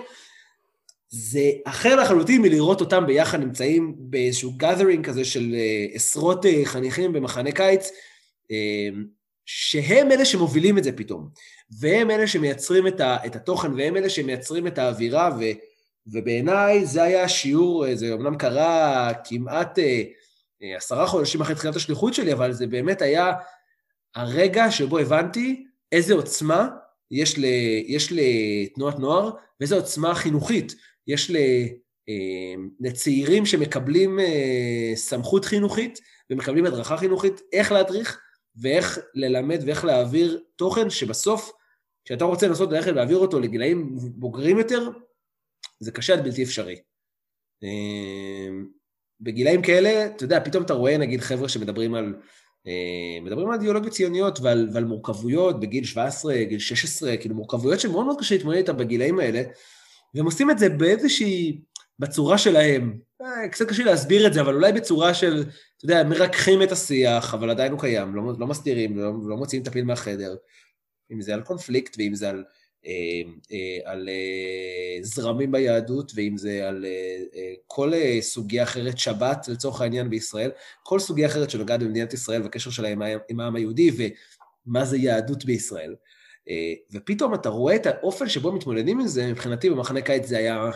[1.09, 7.51] זה אחר לחלוטין מלראות אותם ביחד נמצאים באיזשהו gathering כזה של uh, עשרות חניכים במחנה
[7.51, 7.91] קיץ,
[9.45, 11.29] שהם אלה שמובילים את זה פתאום,
[11.79, 15.43] והם אלה שמייצרים את, ה, את התוכן, והם אלה שמייצרים את האווירה, ו...
[16.11, 20.03] ובעיניי זה היה שיעור, אה, זה אמנם קרה כמעט אה,
[20.63, 23.33] אה, עשרה חודשים אחרי תחילת השליחות שלי, אבל זה באמת היה
[24.15, 26.67] הרגע שבו הבנתי איזה עוצמה
[27.11, 27.45] יש, ל,
[27.87, 30.75] יש לתנועת נוער ואיזה עוצמה חינוכית
[31.07, 31.37] יש ל,
[32.79, 34.19] לצעירים שמקבלים
[34.95, 38.19] סמכות חינוכית ומקבלים הדרכה חינוכית, איך להדריך
[38.61, 41.51] ואיך ללמד ואיך להעביר תוכן שבסוף,
[42.05, 44.89] כשאתה רוצה לנסות ללכת להעביר אותו לגילאים בוגרים יותר,
[45.79, 46.75] זה קשה עד בלתי אפשרי.
[47.63, 48.67] אמ,
[49.21, 52.15] בגילאים כאלה, אתה יודע, פתאום אתה רואה נגיד חבר'ה שמדברים על,
[52.67, 58.05] אה, מדברים על אידיאולוגיות ציוניות ועל, ועל מורכבויות בגיל 17, גיל 16, כאילו מורכבויות שמאוד
[58.05, 59.43] מאוד קשה להתמודד איתן בגילאים האלה,
[60.13, 61.61] והם עושים את זה באיזושהי,
[61.99, 62.99] בצורה שלהם.
[63.21, 65.43] אה, קצת קשה להסביר את זה, אבל אולי בצורה של,
[65.77, 69.63] אתה יודע, מרככים את השיח, אבל עדיין הוא קיים, לא, לא מסתירים, לא, לא מוציאים
[69.63, 70.35] את הפיל מהחדר.
[71.11, 72.43] אם זה על קונפליקט, ואם זה על
[72.85, 76.85] אה, אה, על אה, זרמים ביהדות, ואם זה על
[77.67, 80.51] כל סוגיה אחרת, שבת לצורך העניין בישראל,
[80.83, 82.87] כל סוגיה אחרת שנוגעת במדינת ישראל והקשר שלה
[83.29, 83.91] עם העם היהודי
[84.67, 85.95] ומה זה יהדות בישראל.
[86.91, 90.69] ופתאום אתה רואה את האופן שבו מתמודדים עם זה, מבחינתי במחנה קיץ זה היה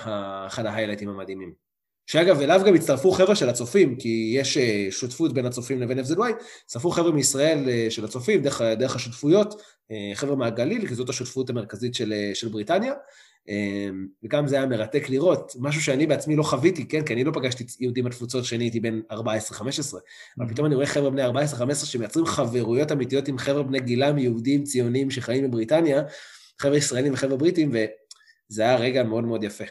[0.47, 1.63] אחד ההיילייטים המדהימים.
[2.07, 6.33] שאגב, אליו גם הצטרפו חבר'ה של הצופים, כי יש אה, שותפות בין הצופים לבין FZY,
[6.65, 11.49] הצטרפו חבר'ה מישראל אה, של הצופים, דרך, דרך השותפויות, אה, חבר'ה מהגליל, כי זאת השותפות
[11.49, 12.93] המרכזית של, של בריטניה,
[14.23, 17.65] וגם זה היה מרתק לראות, משהו שאני בעצמי לא חוויתי, כן, כי אני לא פגשתי
[17.79, 19.15] יהודים בתפוצות כשאני הייתי בן 14-15,
[20.37, 24.63] אבל פתאום אני רואה חבר'ה בני 14-15 שמייצרים חברויות אמיתיות עם חבר'ה בני גילם, יהודים
[24.63, 26.01] ציונים שחיים בבריטניה,
[26.59, 29.63] חבר'ה ישראלים וחבר'ה בריטים, וזה היה רגע מאוד מאוד יפה.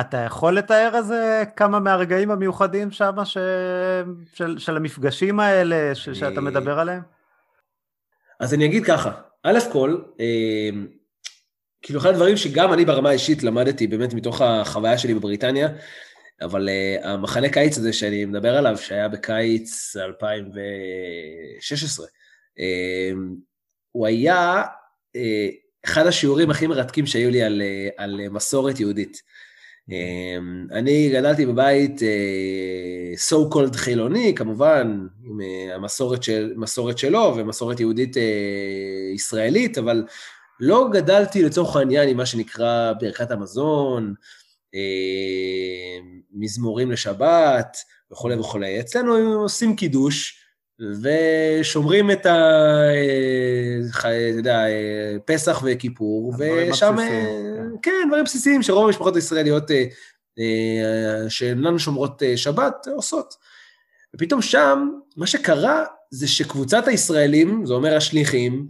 [0.00, 3.38] אתה יכול לתאר איזה כמה מהרגעים המיוחדים שם ש...
[4.34, 6.08] של, של המפגשים האלה ש...
[6.08, 6.16] אני...
[6.16, 7.02] שאתה מדבר עליהם?
[8.40, 10.70] אז אני אגיד ככה, א' כל, אה,
[11.84, 15.68] כאילו אחד הדברים שגם אני ברמה האישית למדתי באמת מתוך החוויה שלי בבריטניה,
[16.42, 16.72] אבל uh,
[17.06, 22.08] המחנה קיץ הזה שאני מדבר עליו, שהיה בקיץ 2016, uh,
[22.58, 23.10] אה,
[23.92, 24.62] הוא היה
[25.16, 25.20] uh,
[25.84, 27.64] אחד השיעורים הכי מרתקים שהיו לי על, uh,
[27.96, 29.22] על מסורת יהודית.
[29.90, 29.94] Uh,
[30.72, 32.02] אני גדלתי בבית uh,
[33.30, 35.44] so called חילוני, כמובן, עם uh,
[35.74, 36.54] המסורת של,
[36.96, 38.20] שלו ומסורת יהודית uh,
[39.14, 40.04] ישראלית, אבל
[40.64, 44.14] לא גדלתי לצורך העניין עם מה שנקרא ברכת המזון,
[44.74, 46.00] אה,
[46.32, 47.76] מזמורים לשבת
[48.12, 48.80] וכולי וכולי.
[48.80, 50.40] אצלנו עושים קידוש
[51.02, 52.34] ושומרים את ה...
[52.94, 56.96] אה, אתה יודע, אה, פסח וכיפור, ושם...
[56.96, 57.66] כן.
[57.82, 59.70] כן, דברים בסיסיים שרוב המשפחות הישראליות
[61.28, 63.34] שאינן שומרות שבת עושות.
[64.14, 68.68] ופתאום שם, מה שקרה זה שקבוצת הישראלים, זה אומר השליחים,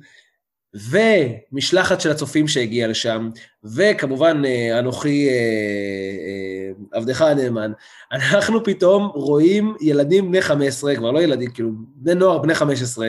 [0.74, 3.30] ומשלחת של הצופים שהגיעה לשם,
[3.64, 7.72] וכמובן אה, אנוכי, אה, אה, עבדך הנאמן,
[8.12, 13.08] אנחנו פתאום רואים ילדים בני 15, כבר לא ילדים, כאילו בני נוער בני 15,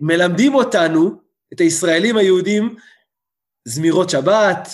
[0.00, 1.10] מלמדים אותנו,
[1.52, 2.74] את הישראלים היהודים,
[3.64, 4.68] זמירות שבת,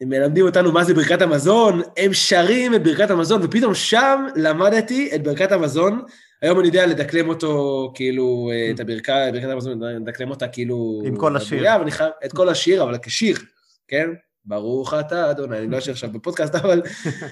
[0.00, 5.10] הם מלמדים אותנו מה זה ברכת המזון, הם שרים את ברכת המזון, ופתאום שם למדתי
[5.14, 6.02] את ברכת המזון
[6.42, 11.02] היום אני יודע לדקלם אותו, כאילו, אה, את הברכת המזון, לדקלם אותה כאילו...
[11.04, 11.62] עם כל השיר.
[12.24, 13.36] את כל השיר, אבל כשיר,
[13.88, 14.10] כן?
[14.44, 16.82] ברוך אתה, אדוני, אני לא אשאיר עכשיו בפודקאסט, אבל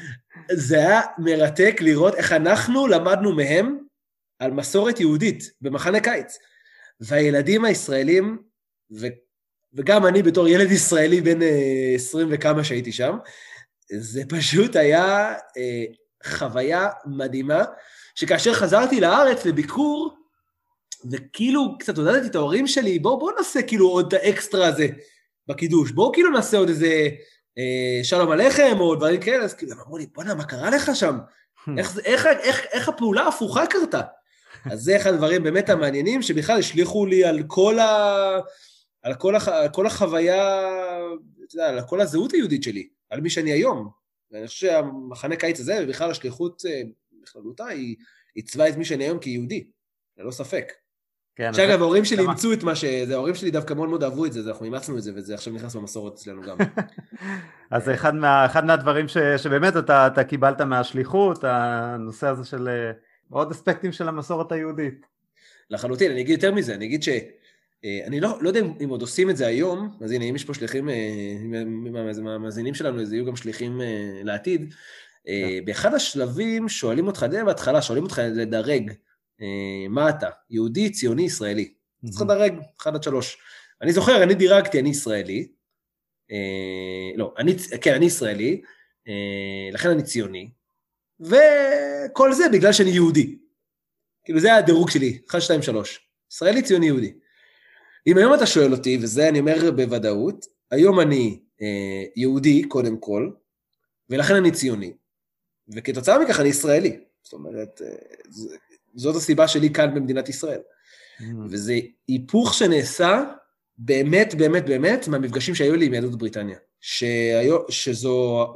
[0.53, 3.79] זה היה מרתק לראות איך אנחנו למדנו מהם
[4.39, 6.39] על מסורת יהודית במחנה קיץ.
[7.01, 8.39] והילדים הישראלים,
[9.01, 9.07] ו,
[9.75, 13.17] וגם אני בתור ילד ישראלי בן אה, עשרים וכמה שהייתי שם,
[13.99, 15.85] זה פשוט היה אה,
[16.25, 17.65] חוויה מדהימה.
[18.15, 20.15] שכאשר חזרתי לארץ לביקור,
[21.11, 24.87] וכאילו קצת עודדתי את ההורים שלי, בואו בוא נעשה כאילו עוד את האקסטרה הזה
[25.47, 27.09] בקידוש, בואו כאילו נעשה עוד איזה
[27.59, 30.91] אה, שלום עליכם או דברים כאלה, אז כאילו הם אמרו לי, בואנה, מה קרה לך
[30.95, 31.19] שם?
[31.79, 34.01] איך, איך, איך, איך הפעולה ההפוכה קרתה?
[34.71, 38.39] אז זה אחד הדברים באמת המעניינים, שבכלל השליכו לי על כל, ה...
[39.03, 39.49] על כל, הח...
[39.49, 40.61] על כל החוויה,
[41.45, 43.89] אתה יודע, על כל הזהות היהודית שלי, על מי שאני היום.
[44.31, 46.83] ואני חושב שהמחנה קיץ הזה, ובכלל השליחות אה,
[47.25, 47.97] בכללותה, היא
[48.35, 49.65] עיצבה את מי שאני היום כיהודי,
[50.19, 50.73] ללא ספק.
[51.37, 52.85] כן, שאגב, ההורים שלי אימצו את מה ש...
[52.85, 55.77] ההורים שלי דווקא מאוד מאוד אהבו את זה, אנחנו אימצנו את זה, וזה עכשיו נכנס
[55.77, 56.57] במסורת אצלנו גם.
[57.71, 62.69] אז זה אחד, מה, אחד מהדברים ש, שבאמת אתה, אתה קיבלת מהשליחות, הנושא הזה של
[62.69, 62.93] אה,
[63.31, 65.07] עוד אספקטים של המסורת היהודית.
[65.71, 67.09] לחלוטין, אני אגיד יותר מזה, אני אגיד ש...
[67.85, 70.45] אה, אני לא, לא יודע אם עוד עושים את זה היום, אז הנה, אם יש
[70.45, 70.95] פה שליחים, אה,
[72.75, 73.81] שלנו, אז יהיו גם שליחים
[74.25, 74.75] לעתיד.
[75.65, 78.93] באחד השלבים שואלים אותך, די בהתחלה, שואלים אותך לדרג,
[79.41, 80.29] אה, מה אתה?
[80.51, 81.73] יהודי, ציוני, ישראלי.
[82.11, 83.39] צריך לדרג, 1 עד 3.
[83.83, 85.49] אני זוכר, אני דירגתי, אני ישראלי.
[86.31, 88.63] אה, לא, אני, כן, אני ישראלי,
[89.73, 90.51] לכן אני ציוני.
[91.21, 93.39] וכל זה בגלל שאני יהודי.
[94.25, 96.01] כאילו, זה הדירוג שלי, 1, 2, 3.
[96.33, 97.13] ישראלי, ציוני, יהודי.
[98.07, 103.31] אם היום אתה שואל אותי, וזה אני אומר בוודאות, היום אני אה, יהודי, קודם כל,
[104.11, 104.93] ולכן אני ציוני.
[105.69, 107.01] וכתוצאה מכך אני ישראלי.
[107.23, 107.95] זאת אומרת, אה,
[108.95, 110.61] זאת הסיבה שלי כאן במדינת ישראל.
[111.21, 111.23] Mm.
[111.51, 113.23] וזה היפוך שנעשה
[113.79, 116.59] באמת, באמת, באמת, מהמפגשים שהיו לי עם יהדות בריטניה.
[116.81, 118.47] שהיו, שזו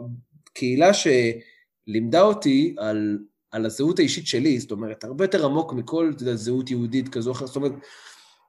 [0.53, 3.18] קהילה שלימדה אותי על,
[3.51, 7.35] על הזהות האישית שלי, זאת אומרת, הרבה יותר עמוק מכל יודע, זהות יהודית כזו או
[7.35, 7.73] אחרת, זאת אומרת,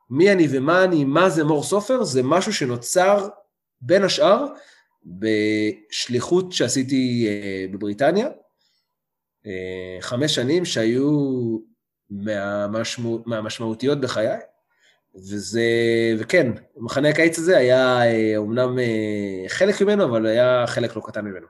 [0.09, 3.27] מי אני ומה אני, מה זה מור סופר, זה משהו שנוצר
[3.81, 4.45] בין השאר
[5.05, 8.27] בשליחות שעשיתי אה, בבריטניה,
[10.01, 11.09] חמש שנים שהיו
[12.09, 14.37] מהמשמע, מהמשמעותיות בחיי,
[15.15, 15.61] וזה,
[16.19, 18.01] וכן, מחנה הקיץ הזה היה
[18.37, 21.47] אומנם אה, חלק ממנו, אבל היה חלק לא קטן ממנו.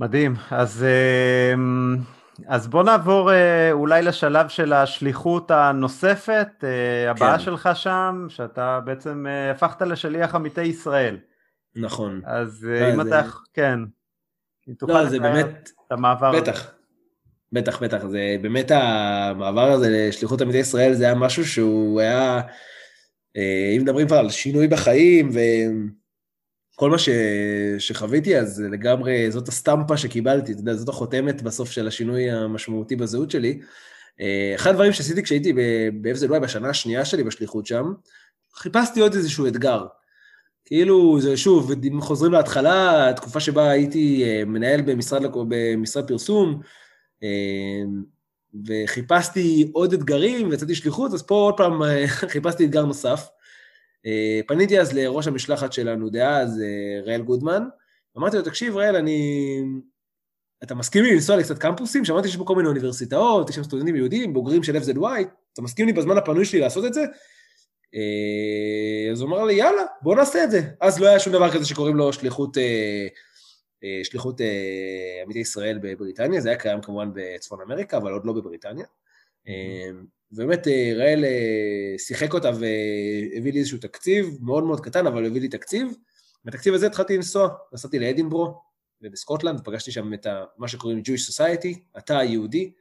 [0.00, 1.54] מדהים, אז, אה,
[2.46, 3.30] אז בוא נעבור
[3.72, 6.64] אולי לשלב של השליחות הנוספת,
[7.10, 7.44] הבאה כן.
[7.44, 11.18] שלך שם, שאתה בעצם הפכת לשליח עמיתי ישראל.
[11.76, 12.20] נכון.
[12.24, 13.22] אז אם אתה,
[13.54, 13.78] כן.
[14.68, 16.70] אם תוכל לא, זה באמת, את המעבר בטח, הזה.
[17.52, 22.40] בטח, בטח, זה באמת המעבר הזה לשליחות עמידי ישראל, זה היה משהו שהוא היה,
[23.36, 25.30] אה, אם מדברים כבר על שינוי בחיים
[26.74, 27.08] וכל מה ש,
[27.78, 33.30] שחוויתי, אז לגמרי זאת הסטמפה שקיבלתי, אתה יודע, זאת החותמת בסוף של השינוי המשמעותי בזהות
[33.30, 33.60] שלי.
[34.20, 35.52] אה, אחד הדברים שעשיתי כשהייתי
[36.00, 37.92] באבזלוואי בשנה השנייה שלי בשליחות שם,
[38.54, 39.86] חיפשתי עוד איזשהו אתגר.
[40.64, 46.60] כאילו, זה שוב, אם חוזרים להתחלה, התקופה שבה הייתי אה, מנהל במשרד, במשרד פרסום,
[47.22, 47.82] אה,
[48.66, 53.28] וחיפשתי עוד אתגרים ויצאתי שליחות, אז פה עוד פעם אה, חיפשתי אתגר נוסף.
[54.46, 56.62] פניתי אז לראש המשלחת שלנו דאז,
[57.04, 57.62] ראל גודמן,
[58.18, 59.60] אמרתי לו, תקשיב, ראל, אני...
[60.62, 62.04] אתה מסכים לי לנסוע לקצת קמפוסים?
[62.04, 65.22] שמעתי שיש פה כל מיני אוניברסיטאות, יש שם סטודנטים יהודים, בוגרים של FZY,
[65.52, 67.04] אתה מסכים לי בזמן הפנוי שלי לעשות את זה?
[67.94, 70.60] אה, אז הוא אמר לי, יאללה, בוא נעשה את זה.
[70.80, 73.06] אז לא היה שום דבר כזה שקוראים לו שליחות, אה,
[73.84, 74.40] אה, שליחות
[75.24, 78.86] עמיתי ישראל בבריטניה, זה היה קיים כמובן בצפון אמריקה, אבל עוד לא בבריטניה.
[80.32, 81.24] ובאמת ראל
[81.98, 85.88] שיחק אותה והביא לי איזשהו תקציב, מאוד מאוד קטן, אבל הביא לי תקציב.
[86.44, 88.60] בתקציב הזה התחלתי לנסוע, נסעתי לאדינברו
[89.02, 90.26] ובסקוטלנד, פגשתי שם את
[90.58, 92.72] מה שקוראים Jewish Society, התא היהודי,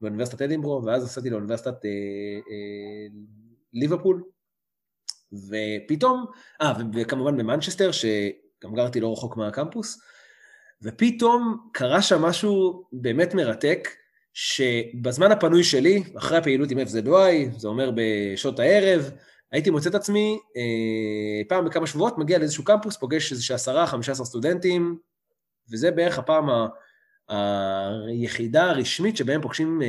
[0.00, 1.74] באוניברסיטת אדינברו, ואז נסעתי לאוניברסיטת
[3.72, 4.22] ליברפול,
[5.48, 6.24] ופתאום,
[6.62, 10.00] אה, וכמובן במנצ'סטר, שגם גרתי לא רחוק מהקמפוס,
[10.82, 13.88] ופתאום קרה שם משהו באמת מרתק,
[14.32, 19.10] שבזמן הפנוי שלי, אחרי הפעילות עם FZY, זה אומר בשעות הערב,
[19.52, 24.12] הייתי מוצא את עצמי אה, פעם בכמה שבועות, מגיע לאיזשהו קמפוס, פוגש איזה עשרה, חמישה
[24.12, 24.98] עשר סטודנטים,
[25.70, 26.66] וזה בערך הפעם ה...
[28.08, 29.86] היחידה הרשמית שבהם פוגשים אה,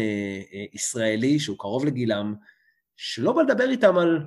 [0.53, 2.35] אה, ישראלי שהוא קרוב לגילם,
[2.97, 4.25] שלא בא לדבר איתם על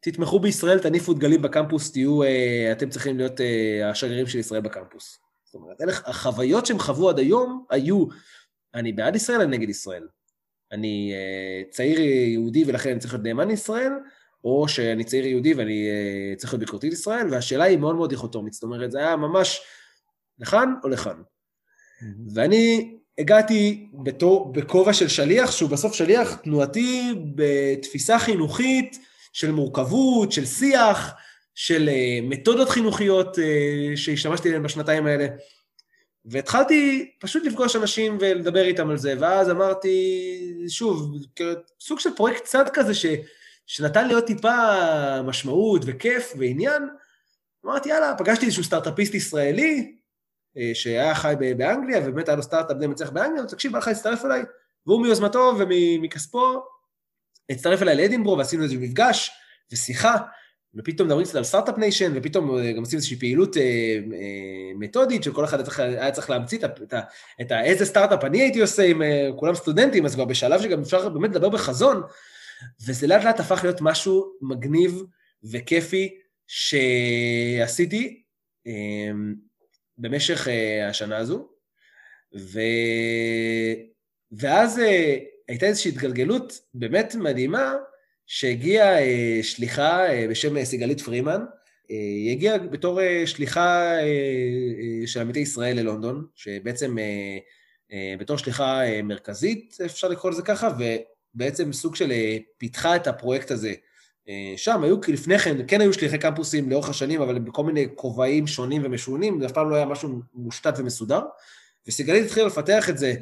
[0.00, 5.18] תתמכו בישראל, תניפו דגלים בקמפוס, תהיו, אה, אתם צריכים להיות אה, השגרירים של ישראל בקמפוס.
[5.44, 8.06] זאת אומרת, אלה החוויות שהם חוו עד היום היו,
[8.74, 10.08] אני בעד ישראל, אני נגד ישראל.
[10.72, 13.92] אני אה, צעיר יהודי ולכן אני צריך להיות נאמן לישראל,
[14.44, 15.88] או שאני צעיר יהודי ואני
[16.36, 18.52] צריך להיות ביקורתי לישראל, והשאלה היא מאוד מאוד דיכוטומית.
[18.52, 19.60] זאת אומרת, זה היה ממש
[20.38, 21.22] לכאן או לכאן.
[22.34, 28.98] ואני הגעתי בתור, בכובע של שליח, שהוא בסוף שליח תנועתי בתפיסה חינוכית,
[29.32, 31.14] של מורכבות, של שיח,
[31.54, 33.40] של uh, מתודות חינוכיות uh,
[33.96, 35.26] שהשתמשתי בהן בשנתיים האלה.
[36.24, 41.12] והתחלתי פשוט לפגוש אנשים ולדבר איתם על זה, ואז אמרתי, שוב,
[41.80, 43.06] סוג של פרויקט צד כזה ש,
[43.66, 44.52] שנתן לי עוד טיפה
[45.22, 46.82] משמעות וכיף ועניין,
[47.66, 49.96] אמרתי, יאללה, פגשתי איזשהו סטארט-אפיסט ישראלי,
[50.56, 54.24] אה, שהיה חי באנגליה, ובאמת היה לו סטארט-אפ די מצליח באנגליה, תקשיב, בא לך להצטרף
[54.24, 54.42] אליי,
[54.86, 56.62] והוא מיוזמתו ומכספו
[57.50, 59.30] הצטרף אליי לאדינברו ועשינו איזה מפגש
[59.72, 60.16] ושיחה,
[60.74, 65.22] ופתאום מדברים קצת על Start-Up Nation, ופתאום אה, גם עושים איזושהי פעילות אה, אה, מתודית,
[65.22, 66.94] שכל אחד היה צריך, היה צריך להמציא את, את,
[67.40, 71.08] את איזה סטארט-אפ אני הייתי עושה עם אה, כולם סטודנטים, אז כבר בשלב שגם אפשר
[71.08, 72.02] באמת לדבר בחזון,
[72.86, 75.02] וזה לאט לאט הפך להיות משהו מגניב
[75.44, 76.14] וכיפי
[76.46, 78.22] שעשיתי
[78.66, 79.10] אה,
[79.98, 81.48] במשך אה, השנה הזו,
[82.38, 82.60] ו...
[84.32, 85.18] ואז אה,
[85.50, 87.74] הייתה איזושהי התגלגלות באמת מדהימה,
[88.26, 91.44] שהגיעה אה, שליחה אה, בשם אה, סיגלית פרימן,
[91.88, 93.94] היא הגיעה בתור שליחה
[95.06, 96.96] של עמיתי ישראל ללונדון, שבעצם
[98.18, 100.70] בתור שליחה מרכזית, אפשר לקרוא לזה ככה,
[101.34, 102.12] ובעצם סוג של
[102.58, 103.72] פיתחה את הפרויקט הזה.
[104.56, 108.82] שם היו לפני כן, כן היו שליחי קמפוסים לאורך השנים, אבל בכל מיני כובעים שונים
[108.84, 111.20] ומשונים, זה אף פעם לא היה משהו מושתת ומסודר,
[111.88, 113.14] וסיגלית התחילה לפתח את זה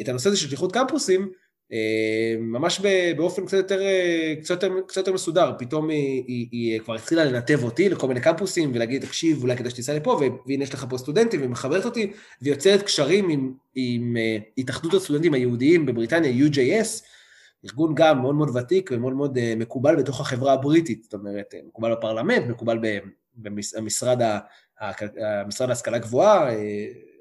[0.00, 1.28] את הנושא הזה של שליחות קמפוסים,
[1.72, 2.80] אה, ממש
[3.16, 7.24] באופן קצת יותר, אה, קצת יותר, קצת יותר מסודר, פתאום היא, היא, היא כבר התחילה
[7.24, 10.98] לנתב אותי לכל מיני קמפוסים ולהגיד, תקשיב, אולי כדאי שתיסע לפה, והנה יש לך פה
[10.98, 14.16] סטודנטים, ומחברת אותי, ויוצרת קשרים עם, עם
[14.58, 17.04] התאחדות הסטודנטים היהודיים בבריטניה, UJS,
[17.64, 22.46] ארגון גם מאוד מאוד ותיק ומאוד מאוד מקובל בתוך החברה הבריטית, זאת אומרת, מקובל בפרלמנט,
[22.48, 22.78] מקובל
[23.36, 24.18] במשרד
[25.68, 26.50] להשכלה גבוהה,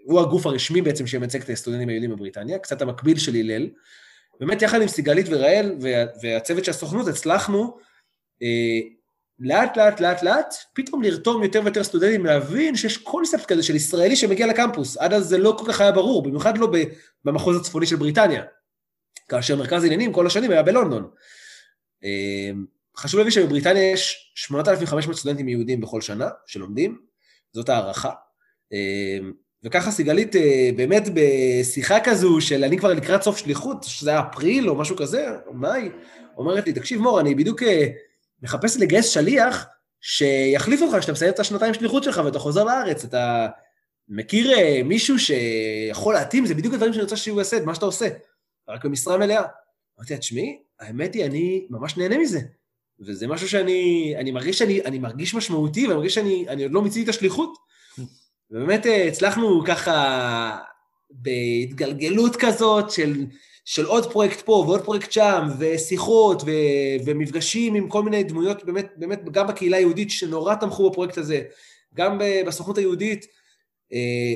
[0.03, 3.69] הוא הגוף הרשמי בעצם שמייצג את הסטודנטים היהודים בבריטניה, קצת המקביל של הלל.
[4.39, 5.75] באמת יחד עם סיגלית וראל
[6.21, 7.77] והצוות של הסוכנות הצלחנו
[8.41, 8.79] אה,
[9.39, 14.15] לאט לאט לאט לאט פתאום לרתום יותר ויותר סטודנטים להבין שיש קונספט כזה של ישראלי
[14.15, 16.71] שמגיע לקמפוס, עד אז זה לא כל כך היה ברור, במיוחד לא
[17.25, 18.43] במחוז הצפוני של בריטניה,
[19.29, 21.09] כאשר מרכז עניינים כל השנים היה בלונדון.
[22.03, 22.51] אה,
[22.97, 27.01] חשוב להבין שבבריטניה יש 8,500 סטודנטים יהודים בכל שנה שלומדים,
[27.53, 28.11] זאת הערכה.
[29.63, 34.69] וככה סיגלית אה, באמת בשיחה כזו של אני כבר לקראת סוף שליחות, שזה היה אפריל
[34.69, 35.89] או משהו כזה, או מאי,
[36.37, 37.87] אומרת לי, תקשיב מור, אני בדיוק אה,
[38.41, 39.65] מחפש לגייס שליח
[40.01, 43.47] שיחליף אותך כשאתה מסיים את השנתיים שליחות שלך ואתה חוזר לארץ, אתה
[44.09, 47.85] מכיר אה, מישהו שיכול להתאים, זה בדיוק הדברים שאני רוצה שהוא יעשה, את מה שאתה
[47.85, 48.07] עושה,
[48.69, 49.43] רק במשרה מלאה.
[49.99, 52.39] אמרתי לה, תשמעי, האמת היא, אני ממש נהנה מזה.
[52.99, 57.03] וזה משהו שאני אני מרגיש שאני אני מרגיש משמעותי, ואני מרגיש שאני עוד לא מיציתי
[57.03, 57.57] את השליחות.
[58.53, 60.57] ובאמת אה, הצלחנו ככה
[61.09, 63.25] בהתגלגלות כזאת של,
[63.65, 66.51] של עוד פרויקט פה ועוד פרויקט שם, ושיחות ו,
[67.05, 71.41] ומפגשים עם כל מיני דמויות, באמת, באמת, גם בקהילה היהודית שנורא תמכו בפרויקט הזה,
[71.93, 73.25] גם בסוכנות היהודית,
[73.93, 74.33] אה,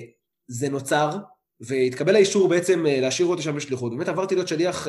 [0.47, 1.17] זה נוצר,
[1.61, 3.91] והתקבל האישור בעצם אה, להשאיר אותי שם בשליחות.
[3.91, 4.87] באמת עברתי להיות שליח,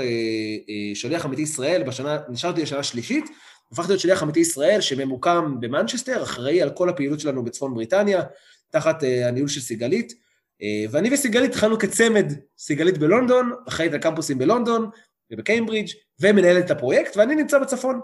[0.94, 3.24] שליח אמיתי ישראל, בשנה, נשארתי לשנה שלישית,
[3.72, 8.22] הפכתי להיות שליח אמיתי ישראל שממוקם במנצ'סטר, אחראי על כל הפעילות שלנו בצפון בריטניה,
[8.70, 10.28] תחת הניהול של סיגלית.
[10.62, 14.90] אה, ואני וסיגלית התחלנו כצמד, סיגלית בלונדון, אחראית על קמפוסים בלונדון
[15.30, 15.88] ובקיימברידג'
[16.20, 18.00] ומנהלת את הפרויקט, ואני נמצא בצפון.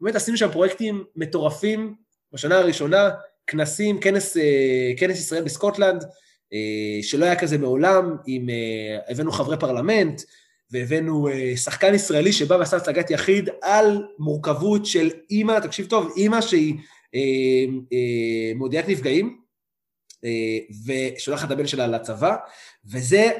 [0.00, 1.94] באמת עשינו שם פרויקטים מטורפים
[2.32, 3.10] בשנה הראשונה,
[3.46, 6.04] כנסים, כנס, אה, כנס ישראל בסקוטלנד,
[6.52, 8.46] אה, שלא היה כזה מעולם, עם,
[9.08, 10.22] הבאנו חברי פרלמנט,
[10.72, 16.74] והבאנו שחקן ישראלי שבא ועשה הצגת יחיד על מורכבות של אימא, תקשיב טוב, אימא שהיא
[18.56, 19.39] מודיעת נפגעים, אה,
[20.86, 22.36] ושולחת את הבן שלה לצבא,
[22.84, 23.30] וזה,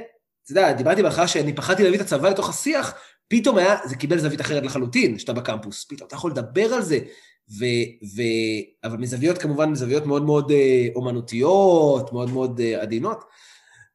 [0.44, 2.94] אתה יודע, דיברתי בהתחלה שאני פחדתי להביא את הצבא לתוך השיח,
[3.28, 6.98] פתאום היה, זה קיבל זווית אחרת לחלוטין, שאתה בקמפוס, פתאום אתה יכול לדבר על זה,
[7.58, 7.64] ו,
[8.16, 8.22] ו,
[8.84, 13.24] אבל מזוויות כמובן, מזוויות מאוד מאוד אה, אומנותיות, מאוד מאוד אה, עדינות.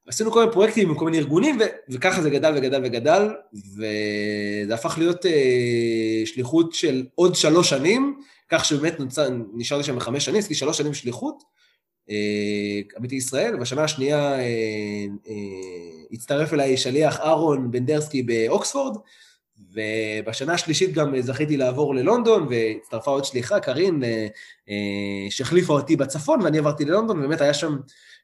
[0.08, 4.74] עשינו כל מיני פרויקטים עם כל מיני ארגונים, ו, וככה זה גדל וגדל וגדל, וזה
[4.74, 8.20] הפך להיות אה, שליחות של עוד שלוש שנים,
[8.50, 8.96] כך שבאמת
[9.54, 11.65] נשארתי שם חמש שנים, עשיתי שלוש שנים שליחות, אה,
[12.98, 14.40] עמיתי ישראל, ובשנה השנייה אה,
[15.28, 15.34] אה,
[16.12, 18.98] הצטרף אליי שליח אהרון בנדרסקי באוקספורד,
[19.74, 24.04] ובשנה השלישית גם זכיתי לעבור ללונדון, והצטרפה עוד שליחה, קארין,
[25.30, 27.78] שהחליפה אותי בצפון, ואני עברתי ללונדון, ובאמת היה שם,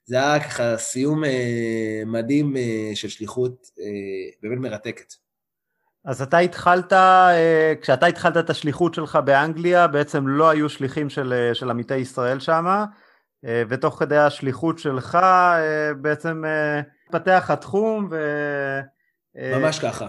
[0.06, 1.24] זה היה ככה סיום
[2.06, 2.56] מדהים
[2.94, 3.70] של שליחות
[4.42, 5.14] באמת מרתקת.
[6.06, 6.94] אז אתה התחלת,
[7.82, 12.66] כשאתה התחלת את השליחות שלך באנגליה, בעצם לא היו שליחים של, של עמיתי ישראל שם,
[12.68, 12.86] אה,
[13.44, 18.16] ותוך כדי השליחות שלך אה, בעצם אה, התפתח התחום ו...
[19.36, 20.08] ממש ככה.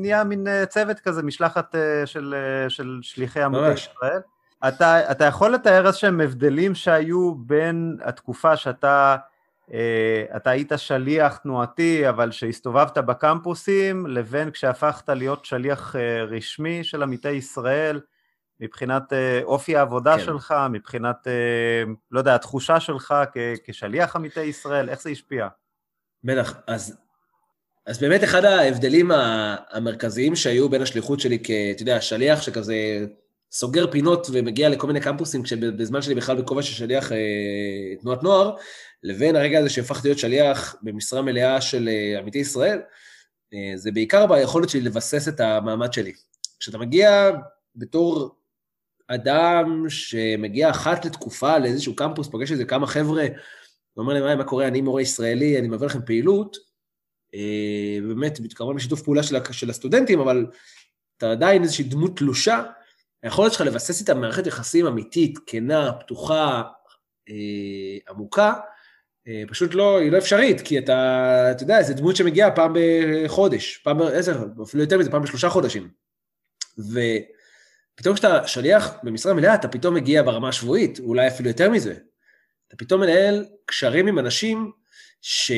[0.00, 1.74] נהיה מין צוות כזה, משלחת
[2.04, 2.34] של,
[2.68, 4.20] של שליחי עמודי ישראל.
[4.68, 9.16] אתה, אתה יכול לתאר איזשהם הבדלים שהיו בין התקופה שאתה
[10.36, 15.96] אתה היית שליח תנועתי, אבל שהסתובבת בקמפוסים, לבין כשהפכת להיות שליח
[16.28, 18.00] רשמי של עמיתי ישראל,
[18.60, 20.24] מבחינת אה, אופי העבודה כן.
[20.24, 23.14] שלך, מבחינת, אה, לא יודע, התחושה שלך
[23.64, 25.48] כשליח עמיתי ישראל, איך זה השפיע?
[26.24, 26.96] בטח, אז,
[27.86, 29.10] אז באמת אחד ההבדלים
[29.72, 31.50] המרכזיים שהיו בין השליחות שלי כ...
[31.74, 32.74] אתה יודע, שליח שכזה
[33.54, 38.56] סוגר פינות ומגיע לכל מיני קמפוסים, כשבזמן שלי בכלל בכובע של שליח אה, תנועת נוער,
[39.02, 42.80] לבין הרגע הזה שהפכתי להיות שליח במשרה מלאה של אה, עמיתי ישראל,
[43.54, 46.12] אה, זה בעיקר ביכולת שלי לבסס את המעמד שלי.
[46.60, 47.30] כשאתה מגיע
[47.76, 48.36] בתור
[49.08, 53.26] אדם שמגיע אחת לתקופה לאיזשהו קמפוס, פוגש איזה כמה חבר'ה,
[53.96, 56.56] ואומר להם, מה קורה, אני מורה ישראלי, אני מביא לכם פעילות,
[57.34, 60.46] אה, באמת, כמובן בשיתוף פעולה של, של הסטודנטים, אבל
[61.16, 62.62] אתה עדיין איזושהי דמות תלושה,
[63.22, 66.62] היכולת שלך לבסס איתה מערכת יחסים אמיתית, כנה, פתוחה,
[67.28, 68.52] אה, עמוקה,
[69.28, 73.76] אה, פשוט לא, היא לא אפשרית, כי אתה, אתה יודע, זו דמות שמגיעה פעם בחודש,
[73.76, 74.32] פעם, איזה,
[74.62, 75.88] אפילו יותר מזה, פעם בשלושה חודשים.
[76.78, 77.00] ו...
[77.94, 81.94] פתאום כשאתה שליח במשרה מלאה, אתה פתאום מגיע ברמה השבועית, אולי אפילו יותר מזה.
[82.68, 84.70] אתה פתאום מנהל קשרים עם אנשים
[85.20, 85.50] ש...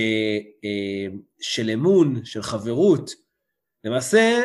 [0.64, 3.10] אה, של אמון, של חברות.
[3.84, 4.42] למעשה,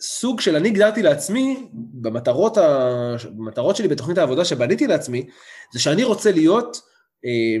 [0.00, 3.16] סוג של אני הגדרתי לעצמי, במטרות, ה...
[3.36, 5.28] במטרות שלי בתוכנית העבודה שבניתי לעצמי,
[5.72, 6.80] זה שאני רוצה להיות
[7.24, 7.56] אה,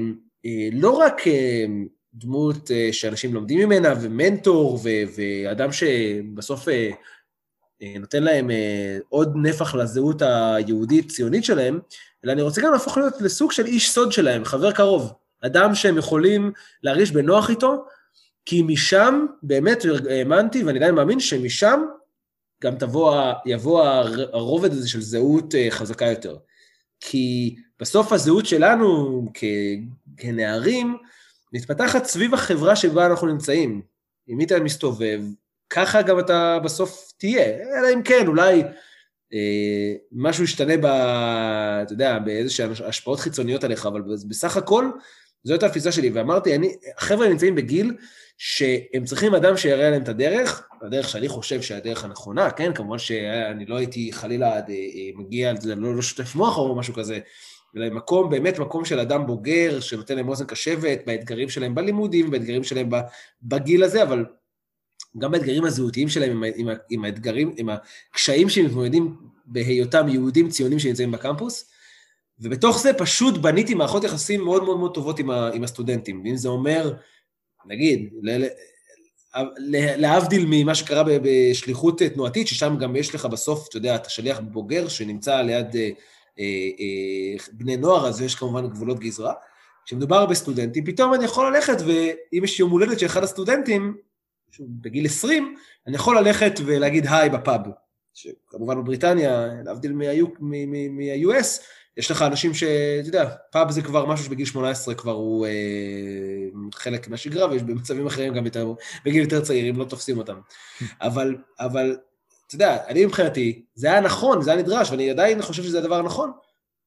[0.46, 1.22] אה, לא רק
[2.14, 4.88] דמות שאנשים לומדים ממנה, ומנטור, ו...
[5.16, 6.90] ואדם שבסוף אה,
[8.00, 11.78] נותן להם אה, עוד נפח לזהות היהודית-ציונית שלהם,
[12.24, 15.98] אלא אני רוצה גם להפוך להיות לסוג של איש סוד שלהם, חבר קרוב, אדם שהם
[15.98, 16.52] יכולים
[16.82, 17.84] להרגיש בנוח איתו,
[18.44, 21.80] כי משם באמת האמנתי, ואני עדיין מאמין שמשם
[22.62, 23.14] גם תבוא,
[23.46, 23.84] יבוא
[24.32, 26.36] הרובד הזה של זהות אה, חזקה יותר.
[27.00, 29.44] כי בסוף הזהות שלנו כ,
[30.16, 30.96] כנערים
[31.52, 33.82] מתפתחת סביב החברה שבה אנחנו נמצאים.
[34.26, 35.20] עם מי אתה מסתובב,
[35.70, 38.62] ככה גם אתה בסוף תהיה, אלא אם כן, אולי
[39.32, 40.86] אה, משהו ישתנה ב...
[41.82, 44.90] אתה יודע, באיזשהן השפעות חיצוניות עליך, אבל בסך הכל,
[45.44, 47.96] זו הייתה התפיסה שלי, ואמרתי, אני, החבר'ה נמצאים בגיל
[48.38, 53.66] שהם צריכים אדם שיראה להם את הדרך, הדרך שאני חושב שהדרך הנכונה, כן, כמובן שאני
[53.66, 54.62] לא הייתי חלילה אה,
[55.14, 57.18] מגיע, לא, לא שותף מוח או משהו כזה,
[57.76, 62.64] אלא מקום, באמת מקום של אדם בוגר, שנותן להם אוזן קשבת באתגרים שלהם בלימודים, באתגרים
[62.64, 62.90] שלהם
[63.42, 64.24] בגיל הזה, אבל
[65.18, 67.68] גם באתגרים הזהותיים שלהם, עם, עם, עם האתגרים, עם
[68.12, 71.70] הקשיים שהם מתמודדים בהיותם יהודים ציונים שנמצאים בקמפוס,
[72.40, 76.36] ובתוך זה פשוט בניתי מערכות יחסים מאוד מאוד מאוד טובות עם, ה, עם הסטודנטים, ואם
[76.36, 76.94] זה אומר,
[77.66, 78.46] נגיד, ל,
[79.96, 84.88] להבדיל ממה שקרה בשליחות תנועתית, ששם גם יש לך בסוף, אתה יודע, אתה שליח בוגר
[84.88, 85.90] שנמצא ליד אה,
[86.38, 86.44] אה,
[86.80, 89.32] אה, בני נוער, אז יש כמובן גבולות גזרה.
[89.84, 93.96] כשמדובר בסטודנטים, פתאום אני יכול ללכת, ואם יש יום הולדת של אחד הסטודנטים,
[94.60, 97.60] בגיל 20, אני יכול ללכת ולהגיד היי בפאב.
[98.14, 101.60] שכמובן בבריטניה, להבדיל מה-US,
[101.96, 102.62] יש לך אנשים ש...
[103.00, 105.52] אתה יודע, פאב זה כבר משהו שבגיל 18 כבר הוא אה,
[106.74, 108.72] חלק מהשגרה, ויש במצבים אחרים גם יותר,
[109.04, 110.40] בגיל יותר צעירים לא תופסים אותם.
[111.00, 111.96] אבל, אבל,
[112.46, 115.98] אתה יודע, אני מבחינתי, זה היה נכון, זה היה נדרש, ואני עדיין חושב שזה הדבר
[115.98, 116.32] הנכון.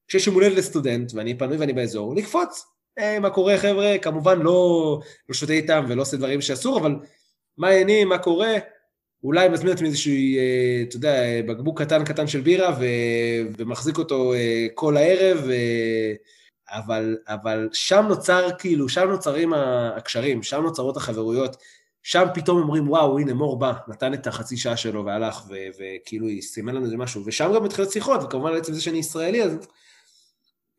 [0.08, 2.66] כשיש יום הולדת לסטודנט, ואני פנוי ואני באזור, לקפוץ.
[3.00, 3.98] אה, מה קורה חבר'ה?
[4.02, 5.00] כמובן לא,
[5.30, 6.96] לא שותה איתם ולא עושה דברים שאסור, אבל
[7.62, 8.54] מה העניינים, מה קורה?
[9.24, 11.16] אולי מזמין אותי מאיזשהו, אה, אתה יודע,
[11.48, 12.86] בקבוק קטן קטן של בירה ו...
[13.58, 15.54] ומחזיק אותו אה, כל הערב, ו...
[16.70, 21.58] אבל, אבל שם נוצר, כאילו, שם נוצרים הקשרים, שם נוצרות החברויות,
[22.04, 25.56] שם פתאום אומרים, וואו, הנה מור בא, נתן את החצי שעה שלו והלך, ו...
[25.80, 29.68] וכאילו סימן לנו איזה משהו, ושם גם מתחילות שיחות, וכמובן בעצם זה שאני ישראלי, אז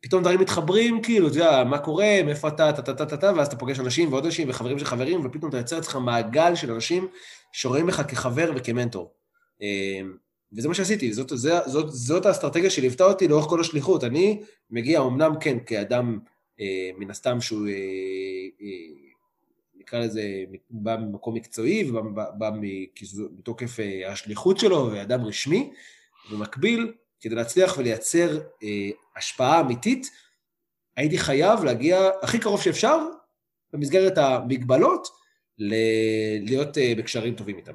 [0.03, 4.13] פתאום דברים מתחברים, כאילו, אתה יודע, מה קורה, מאיפה אתה, טה-טה-טה-טה, ואז אתה פוגש אנשים
[4.13, 7.07] ועוד אנשים וחברים של חברים, ופתאום אתה יוצר אצלך מעגל של אנשים
[7.51, 9.13] שרואים לך כחבר וכמנטור.
[9.61, 10.13] אמ,
[10.53, 14.03] וזה מה שעשיתי, זאת, זאת, זאת, זאת האסטרטגיה שליוותה אותי לאורך כל השליחות.
[14.03, 16.19] אני מגיע, אמנם כן, כאדם,
[16.59, 17.73] אה, מן הסתם שהוא, אה,
[18.61, 19.09] אה,
[19.75, 22.49] נקרא לזה, בא ממקום מקצועי ובא
[23.37, 25.71] מתוקף אה, השליחות שלו ואדם רשמי,
[26.31, 26.91] במקביל,
[27.23, 30.09] כדי להצליח ולייצר אה, השפעה אמיתית,
[30.97, 32.97] הייתי חייב להגיע הכי קרוב שאפשר,
[33.73, 35.07] במסגרת המגבלות,
[36.47, 37.73] להיות אה, בקשרים טובים איתם.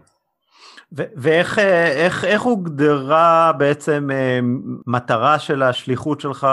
[0.93, 4.41] ואיך אה, איך, איך הוגדרה בעצם אה,
[4.87, 6.47] מטרה של השליחות שלך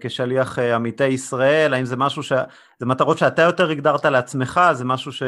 [0.00, 1.74] כשליח עמיתי ישראל?
[1.74, 2.32] האם זה משהו ש...
[2.80, 4.60] זה מטרות שאתה יותר הגדרת לעצמך?
[4.72, 5.22] זה משהו ש...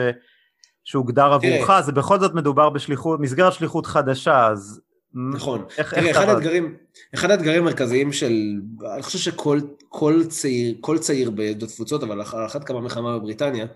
[0.85, 1.81] שהוגדר עבורך?
[1.81, 4.81] זה בכל זאת מדובר בשליחות, מסגרת שליחות חדשה, אז
[5.15, 5.65] נכון.
[5.79, 6.77] איך, תראה, איך אחד האתגרים,
[7.15, 8.61] אחד האתגרים המרכזיים של,
[8.95, 13.67] אני חושב שכל כל צעיר, כל צעיר בעדות תפוצות, אבל על אחת כמה וכמה בבריטניה,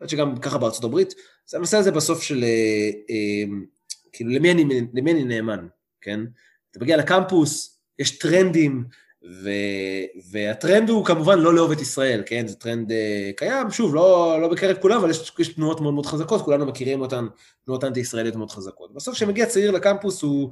[0.00, 1.14] אני שגם ככה בארצות הברית,
[1.46, 3.44] זה הנושא הזה בסוף של, אה, אה,
[4.12, 5.66] כאילו, למי אני, למי אני נאמן,
[6.00, 6.20] כן?
[6.70, 8.84] אתה מגיע לקמפוס, יש טרנדים,
[9.42, 9.50] ו,
[10.30, 12.46] והטרנד הוא כמובן לא לאהוב את ישראל, כן?
[12.46, 16.06] זה טרנד אה, קיים, שוב, לא, לא בקרב כולם, אבל יש, יש תנועות מאוד מאוד
[16.06, 17.26] חזקות, כולנו מכירים אותן,
[17.64, 18.94] תנועות אנטי-ישראליות מאוד חזקות.
[18.94, 20.50] בסוף כשמגיע צעיר לקמפוס הוא...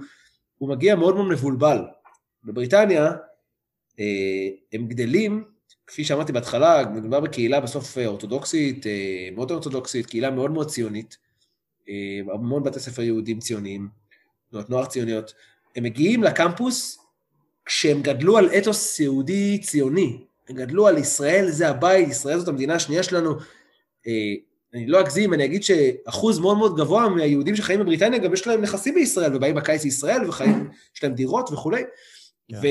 [0.65, 1.79] הוא מגיע מאוד מאוד מבולבל.
[2.45, 3.13] בבריטניה
[4.01, 5.45] אה, הם גדלים,
[5.87, 11.17] כפי שאמרתי בהתחלה, מדובר בקהילה בסוף אה, אורתודוקסית, אה, מאוד אורתודוקסית, קהילה מאוד מאוד ציונית,
[12.33, 13.89] המון בתי ספר יהודים ציוניים,
[14.51, 15.35] תנועות נוער ציוניות.
[15.77, 16.99] הם מגיעים לקמפוס
[17.65, 22.75] כשהם גדלו על אתוס יהודי ציוני, הם גדלו על ישראל זה הבית, ישראל זאת המדינה
[22.75, 23.35] השנייה שלנו,
[24.75, 28.61] אני לא אגזים, אני אגיד שאחוז מאוד מאוד גבוה מהיהודים שחיים בבריטניה, גם יש להם
[28.61, 31.83] נכסים בישראל, ובאים בקיץ לישראל, וחיים, יש להם דירות וכולי.
[31.83, 32.55] Yeah.
[32.55, 32.59] כן.
[32.63, 32.67] ו,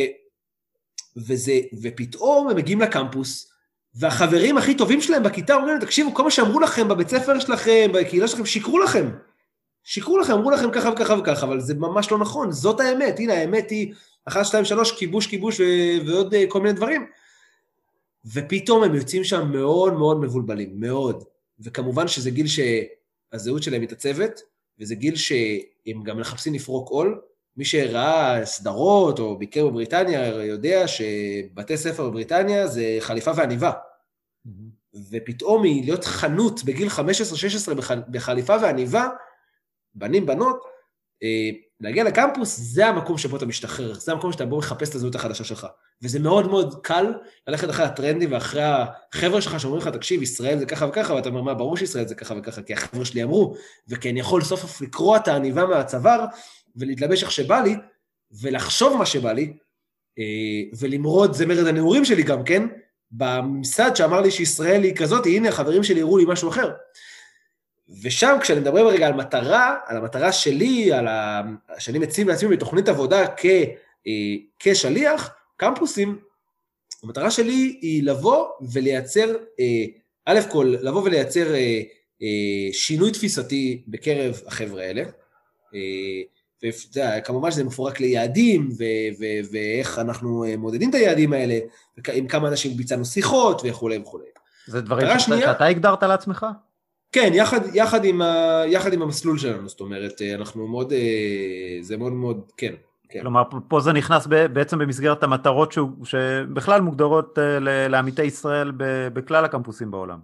[1.27, 3.53] וזה, ופתאום הם מגיעים לקמפוס,
[3.95, 7.91] והחברים הכי טובים שלהם בכיתה אומרים להם, תקשיבו, כל מה שאמרו לכם בבית ספר שלכם,
[7.93, 9.09] בקהילה שלכם, שיקרו לכם.
[9.83, 13.19] שיקרו לכם, אמרו לכם ככה וככה וככה, אבל זה ממש לא נכון, זאת האמת.
[13.19, 13.93] הנה, האמת היא,
[14.25, 17.05] אחת, שתיים, שלוש, כיבוש, כיבוש ו- ועוד אה, כל מיני דברים.
[18.33, 21.23] ופתאום הם יוצאים שם מאוד מאוד מבולבלים, מאוד.
[21.63, 24.41] וכמובן שזה גיל שהזהות שלהם מתעצבת,
[24.79, 27.21] וזה גיל שהם גם מחפשים לפרוק עול.
[27.57, 33.71] מי שראה סדרות או ביקר בבריטניה יודע שבתי ספר בבריטניה זה חליפה ועניבה.
[33.71, 34.97] Mm-hmm.
[35.11, 36.91] ופתאום להיות חנות בגיל 15-16
[38.09, 39.07] בחליפה ועניבה,
[39.95, 40.63] בנים, בנות,
[41.23, 41.49] אה,
[41.81, 45.43] להגיע לקמפוס זה המקום שבו אתה משתחרר, זה המקום שאתה בו מחפש את הזהות החדשה
[45.43, 45.67] שלך.
[46.01, 47.13] וזה מאוד מאוד קל
[47.47, 51.41] ללכת אחרי הטרנדים ואחרי החבר'ה שלך שאומרים לך, תקשיב, ישראל זה ככה וככה, ואתה אומר,
[51.41, 53.55] מה, ברור שישראל זה ככה וככה, כי החבר'ה שלי אמרו,
[53.87, 56.25] וכי אני יכול סוף סוף לקרוע את העניבה מהצוואר,
[56.75, 57.75] ולהתלבש איך שבא לי,
[58.41, 59.53] ולחשוב מה שבא לי,
[60.19, 60.23] אה,
[60.79, 62.67] ולמרוד, זה מרד הנעורים שלי גם כן,
[63.11, 66.71] בממסד שאמר לי שישראל היא כזאת, הנה, החברים שלי הראו לי משהו אחר.
[68.01, 71.41] ושם כשאני מדבר רגע על מטרה, על המטרה שלי, על ה...
[71.79, 73.45] שאני מציב לעצמי בתוכנית עבודה כ...
[74.07, 76.19] אה, כשליח, קמפוסים,
[77.03, 79.85] המטרה שלי היא לבוא ולייצר, אה,
[80.25, 81.81] א' כל, לבוא ולייצר אה,
[82.71, 85.03] שינוי תפיסתי בקרב החבר'ה האלה.
[86.95, 91.59] וכמובן שזה מפורק ליעדים, ו- ו- ואיך אנחנו מודדים את היעדים האלה,
[92.13, 94.25] עם כמה אנשים ביצענו שיחות וכולי וכולי.
[94.67, 96.45] זה דברים שאתה הגדרת לעצמך?
[97.13, 101.77] כן, יחד, יחד, עם ה, יחד עם המסלול שלנו, זאת אומרת, אה, אנחנו מאוד, אה,
[101.81, 102.73] זה מאוד מאוד, כן.
[103.09, 103.21] כן.
[103.21, 108.71] כלומר, פה זה נכנס בעצם במסגרת המטרות שהוא, שבכלל מוגדרות אה, לעמיתי ישראל
[109.13, 110.19] בכלל הקמפוסים בעולם.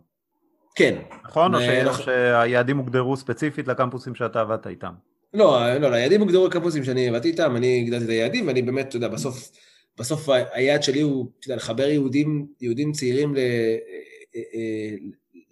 [0.76, 0.96] כן.
[1.24, 1.56] נכון?
[1.56, 1.64] או, ש...
[1.86, 4.92] או שהיעדים הוגדרו ספציפית לקמפוסים שאתה עבדת איתם?
[5.34, 8.96] לא, לא, היעדים הוגדרו לקמפוסים שאני עבדתי איתם, אני הגדלתי את היעדים, ואני באמת, אתה
[8.96, 9.52] יודע, בסוף,
[10.00, 13.40] בסוף היעד שלי הוא, אתה יודע, לחבר יהודים, יהודים צעירים ל...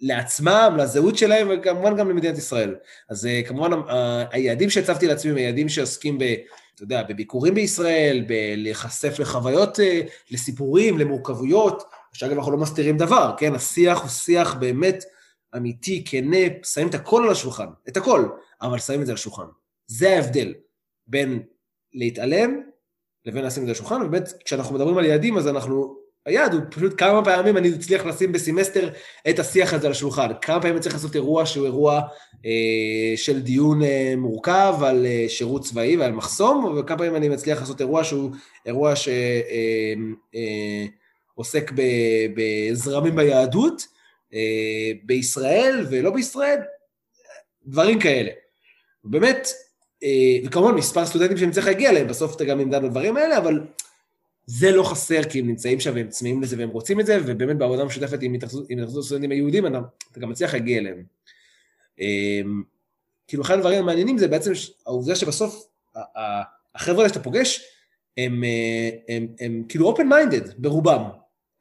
[0.00, 2.74] לעצמם, לזהות שלהם, וכמובן גם למדינת ישראל.
[3.08, 3.70] אז כמובן,
[4.32, 6.34] היעדים שהצבתי לעצמי הם היעדים שעוסקים ב...
[6.74, 9.78] אתה יודע, בביקורים בישראל, בלהיחשף לחוויות,
[10.30, 11.82] לסיפורים, למורכבויות,
[12.12, 13.54] שאגב, אנחנו לא מסתירים דבר, כן?
[13.54, 15.04] השיח הוא שיח באמת
[15.56, 18.28] אמיתי, כנה, שמים את הכל על השולחן, את הכל,
[18.62, 19.46] אבל שמים את זה על השולחן.
[19.86, 20.54] זה ההבדל
[21.06, 21.42] בין
[21.94, 22.60] להתעלם
[23.24, 25.97] לבין לשים את זה על השולחן, ובאמת, כשאנחנו מדברים על יעדים, אז אנחנו,
[26.28, 28.88] היעד הוא פשוט כמה פעמים אני אצליח לשים בסמסטר
[29.30, 30.28] את השיח הזה על השולחן.
[30.42, 32.00] כמה פעמים אני צריך לעשות אירוע שהוא אירוע
[32.46, 37.60] אה, של דיון אה, מורכב על אה, שירות צבאי ועל מחסום, וכמה פעמים אני מצליח
[37.60, 38.30] לעשות אירוע שהוא
[38.66, 39.08] אירוע ש...
[39.08, 39.94] אה,
[40.34, 40.86] אה,
[41.38, 41.72] עוסק
[42.34, 43.82] בזרמים ביהדות,
[44.34, 46.58] אה, בישראל ולא בישראל,
[47.66, 48.30] דברים כאלה.
[49.04, 49.48] באמת,
[50.02, 53.60] אה, וכמובן מספר סטודנטים שאני צריך להגיע אליהם, בסוף אתה גם נמדד בדברים האלה, אבל
[54.50, 57.56] זה לא חסר כי הם נמצאים שם והם צמאים לזה והם רוצים את זה, ובאמת
[57.58, 59.80] בעבודה משותפת עם התאחדות הסטודנטים היהודים, אתה,
[60.18, 61.02] גם מצליח להגיע אליהם.
[62.00, 62.40] אה,
[63.26, 64.52] כאילו אחד הדברים המעניינים זה בעצם
[64.86, 65.68] העובדה שבסוף
[66.74, 67.64] החבר'ה האלה שאתה פוגש,
[68.16, 68.44] הם,
[69.40, 71.02] הם כאילו open minded ברובם,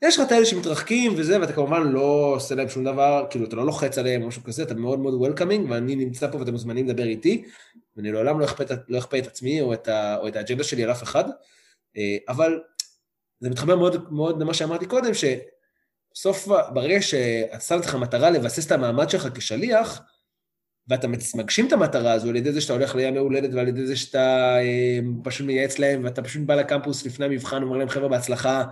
[0.02, 3.56] יש לך את האלה שמתרחקים וזה, ואתה כמובן לא עושה להם שום דבר, כאילו אתה
[3.56, 6.88] לא לוחץ עליהם או משהו כזה, אתה מאוד מאוד וולקאמינג, ואני נמצא פה ואתם מוזמנים
[6.88, 7.44] לדבר איתי,
[7.98, 9.88] ואני לעולם לא אכפה לא את עצמי או את
[10.36, 11.24] האג'נדה שלי על אף אחד,
[11.98, 12.60] אה, אבל
[13.40, 19.10] זה מתחבר מאוד מאוד למה שאמרתי קודם, שבסוף ברגע שם לך מטרה לבסס את המעמד
[19.10, 20.02] שלך כשליח,
[20.90, 23.96] ואתה מגשים את המטרה הזו על ידי זה שאתה הולך ליום ההולדת ועל ידי זה
[23.96, 28.64] שאתה אה, פשוט מייעץ להם ואתה פשוט בא לקמפוס לפני המבחן ואומר להם חבר'ה בהצלחה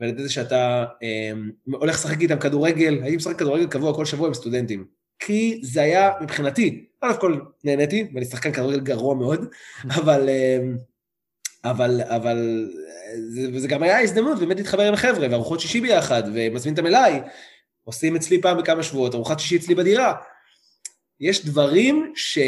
[0.00, 1.32] ועל ידי זה שאתה אה,
[1.64, 4.84] הולך לשחק איתם כדורגל, הייתי משחק כדורגל קבוע כל שבוע עם סטודנטים.
[5.18, 9.44] כי זה היה מבחינתי, א' כל נהניתי, ואני שחקן כדורגל גרוע מאוד,
[9.98, 10.58] אבל, אה,
[11.64, 12.68] אבל, אבל,
[13.28, 17.22] זה, וזה גם היה הזדמנות באמת להתחבר עם החבר'ה, וארוחות שישי ביחד, ומזמין אותם אליי,
[17.84, 20.14] עושים אצלי פעם בכמה שבועות, ארוחת שישי אצלי בדירה.
[21.20, 22.38] יש דברים ש,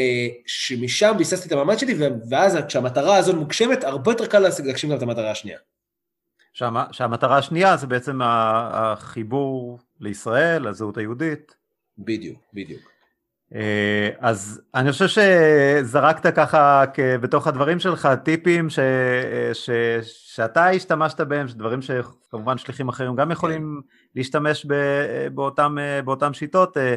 [0.47, 1.95] שמשם ביססתי את המעמד שלי,
[2.31, 5.59] ואז כשהמטרה הזאת מוגשמת, הרבה יותר קל להגשים גם את המטרה השנייה.
[6.53, 11.55] שהמה, שהמטרה השנייה זה בעצם החיבור לישראל, לזהות היהודית.
[11.99, 12.91] בדיוק, בדיוק.
[13.55, 16.85] אה, אז אני חושב שזרקת ככה
[17.21, 18.79] בתוך הדברים שלך טיפים ש,
[19.53, 19.71] ש,
[20.03, 23.83] שאתה השתמשת בהם, דברים שכמובן שליחים אחרים גם יכולים.
[24.17, 24.67] להשתמש
[25.35, 26.77] באותם, באותם שיטות.
[26.77, 26.95] אה,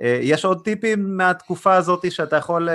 [0.00, 2.68] אה, יש עוד טיפים מהתקופה הזאת שאתה יכול,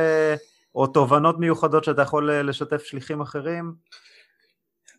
[0.76, 3.74] או תובנות מיוחדות שאתה יכול לשתף שליחים אחרים?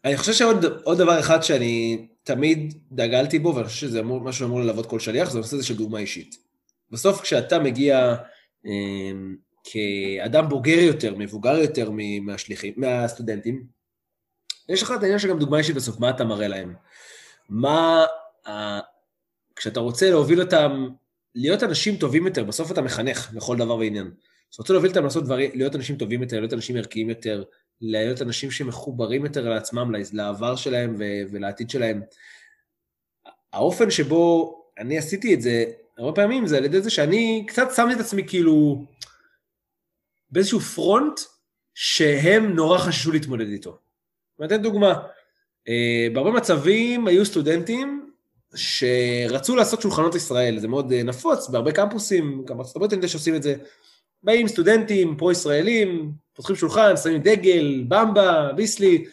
[0.04, 4.60] אני חושב שעוד דבר אחד שאני תמיד דגלתי בו, ואני חושב שזה אמור, משהו שאמור
[4.60, 6.43] ללוות כל שליח, זה הנושא הזה של דוגמה אישית.
[6.94, 8.14] בסוף כשאתה מגיע
[8.66, 9.12] אה,
[9.64, 11.90] כאדם בוגר יותר, מבוגר יותר
[12.22, 13.66] מהשליחים, מהסטודנטים,
[14.68, 16.74] יש לך את העניין של גם דוגמה אישית בסוף, מה אתה מראה להם?
[17.48, 18.04] מה,
[18.46, 18.80] אה,
[19.56, 20.88] כשאתה רוצה להוביל אותם,
[21.34, 24.06] להיות אנשים טובים יותר, בסוף אתה מחנך לכל דבר ועניין.
[24.06, 27.44] אתה רוצה להוביל אותם לעשות דברים, להיות אנשים טובים יותר, להיות אנשים ערכיים יותר,
[27.80, 30.96] להיות אנשים שמחוברים יותר לעצמם, לעבר שלהם
[31.30, 32.02] ולעתיד שלהם.
[33.52, 35.64] האופן שבו אני עשיתי את זה,
[35.98, 38.84] הרבה פעמים זה על ידי זה שאני קצת שמתי את עצמי כאילו
[40.30, 41.20] באיזשהו פרונט
[41.74, 43.78] שהם נורא חששו להתמודד איתו.
[44.40, 44.94] אני אתן דוגמה,
[45.68, 48.10] אה, בהרבה מצבים היו סטודנטים
[48.54, 53.08] שרצו לעשות שולחנות ישראל, זה מאוד אה, נפוץ, בהרבה קמפוסים, גם בארצות הברית אני יודע
[53.08, 53.54] שעושים את זה,
[54.22, 59.04] באים סטודנטים פרו-ישראלים, פותחים שולחן, שמים דגל, במבה, ביסלי,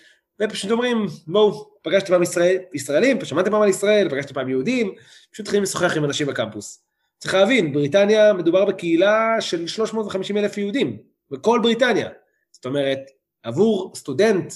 [0.42, 4.94] ופשוט אומרים, בואו, פגשתי פעם ישראל, ישראלים, שמעתם פעם על ישראל, פגשתי פעם יהודים,
[5.32, 6.84] פשוט מתחילים לשוחח עם אנשים בקמפוס.
[7.18, 10.98] צריך להבין, בריטניה מדובר בקהילה של 350 אלף יהודים,
[11.32, 12.10] בכל בריטניה.
[12.52, 13.00] זאת אומרת,
[13.44, 14.54] עבור סטודנט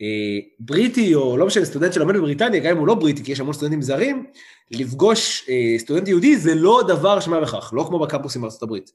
[0.00, 3.40] אה, בריטי, או לא משנה, סטודנט שלומד בבריטניה, גם אם הוא לא בריטי, כי יש
[3.40, 4.26] המון סטודנטים זרים,
[4.70, 8.92] לפגוש אה, סטודנט יהודי זה לא דבר שמה בכך, לא כמו בקמפוסים בארצות הברית.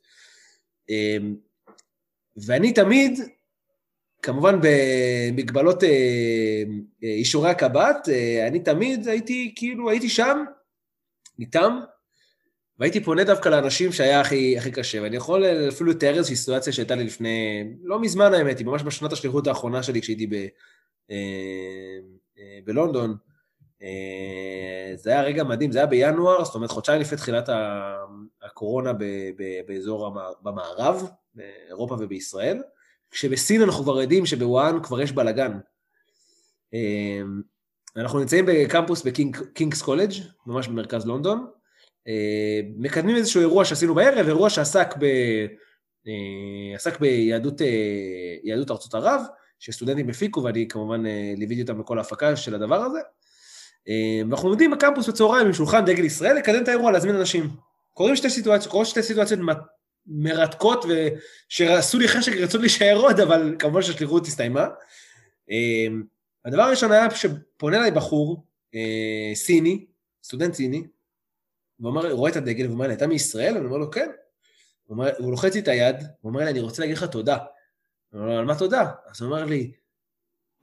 [0.90, 1.18] אה,
[2.46, 3.20] ואני תמיד,
[4.22, 5.90] כמובן במגבלות אה,
[7.04, 10.44] אה, אישורי הקב"ט, אה, אני תמיד הייתי, כאילו, הייתי שם,
[11.40, 11.80] איתם,
[12.80, 16.96] והייתי פונה דווקא לאנשים שהיה הכי, הכי קשה, ואני יכול אפילו לתאר איזושהי סיטואציה שהייתה
[16.96, 20.48] לי לפני, לא מזמן האמת, היא ממש בשנת השליחות האחרונה שלי כשהייתי ב,
[22.66, 23.16] בלונדון.
[24.96, 27.50] זה היה רגע מדהים, זה היה בינואר, זאת אומרת חודשיים לפני תחילת
[28.44, 28.92] הקורונה
[29.68, 32.62] באזור במערב, באירופה ובישראל,
[33.12, 35.52] כשבסין אנחנו כבר יודעים שבוואן כבר יש בלאגן.
[37.98, 40.12] אנחנו נמצאים בקמפוס בקינגס קולג',
[40.46, 41.48] ממש במרכז לונדון,
[42.08, 45.04] אה, מקדמים איזשהו אירוע שעשינו בערב, אירוע שעסק ב...
[46.08, 47.62] אה, עסק ביהדות
[48.44, 49.22] יהדות ארצות ערב,
[49.60, 51.04] שסטודנטים הפיקו ואני כמובן
[51.38, 53.00] ליוויתי אותם בכל ההפקה של הדבר הזה.
[54.30, 57.50] ואנחנו עומדים בקמפוס בצהריים עם שולחן דגל ישראל לקדם את האירוע, להזמין אנשים.
[57.94, 59.40] קורים שתי סיטואציות, קורות שתי סיטואציות
[60.08, 64.68] מרתקות ושעשו לי חשק רצות להישאר עוד, אבל כמובן שהשליחות הסתיימה.
[66.46, 68.46] הדבר הראשון היה שפונה אליי בחור
[68.76, 69.86] אה, סיני,
[70.24, 70.84] סטודנט סיני,
[71.80, 73.58] והוא אומר, הוא רואה את הדגל, והוא אומר לי, אתה מישראל?
[73.58, 74.10] אני אומר לו, כן.
[74.86, 77.38] הוא, אומר, הוא לוחץ לי את היד, הוא אומר לי, אני רוצה להגיד לך תודה.
[78.14, 78.92] אני אומר לו, על מה תודה?
[79.12, 79.72] אז הוא אומר לי,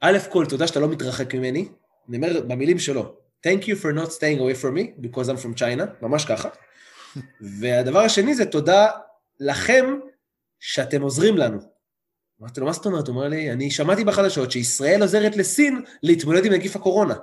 [0.01, 1.67] א' כל, תודה שאתה לא מתרחק ממני.
[2.09, 3.15] אני אומר במילים שלו,
[3.47, 6.49] Thank you for not staying away from me, because I'm from China, ממש ככה.
[7.59, 8.87] והדבר השני זה תודה
[9.39, 9.85] לכם
[10.59, 11.59] שאתם עוזרים לנו.
[12.41, 13.07] אמרתי לו, מה זאת אומרת?
[13.07, 17.15] הוא אומר לי, אני שמעתי בחדשות שישראל עוזרת לסין להתמודד עם נגיף הקורונה.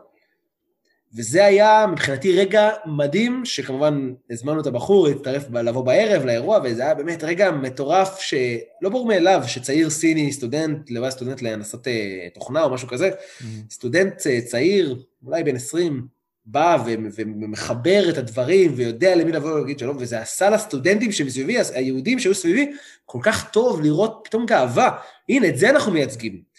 [1.15, 6.95] וזה היה מבחינתי רגע מדהים, שכמובן הזמנו את הבחור להצטרף, לבוא בערב לאירוע, וזה היה
[6.95, 12.71] באמת רגע מטורף, שלא ברור מאליו שצעיר סיני, סטודנט, לבד סטודנט להנסות אה, תוכנה או
[12.75, 13.45] משהו כזה, mm-hmm.
[13.71, 16.07] סטודנט אה, צעיר, אולי בן 20,
[16.47, 22.35] בא ומחבר את הדברים ויודע למי לבוא ולהגיד שלום, וזה עשה לסטודנטים שמסביבי, היהודים שהיו
[22.35, 22.73] סביבי,
[23.05, 24.91] כל כך טוב לראות פתאום גאווה.
[25.29, 26.53] הנה, את זה אנחנו מייצגים.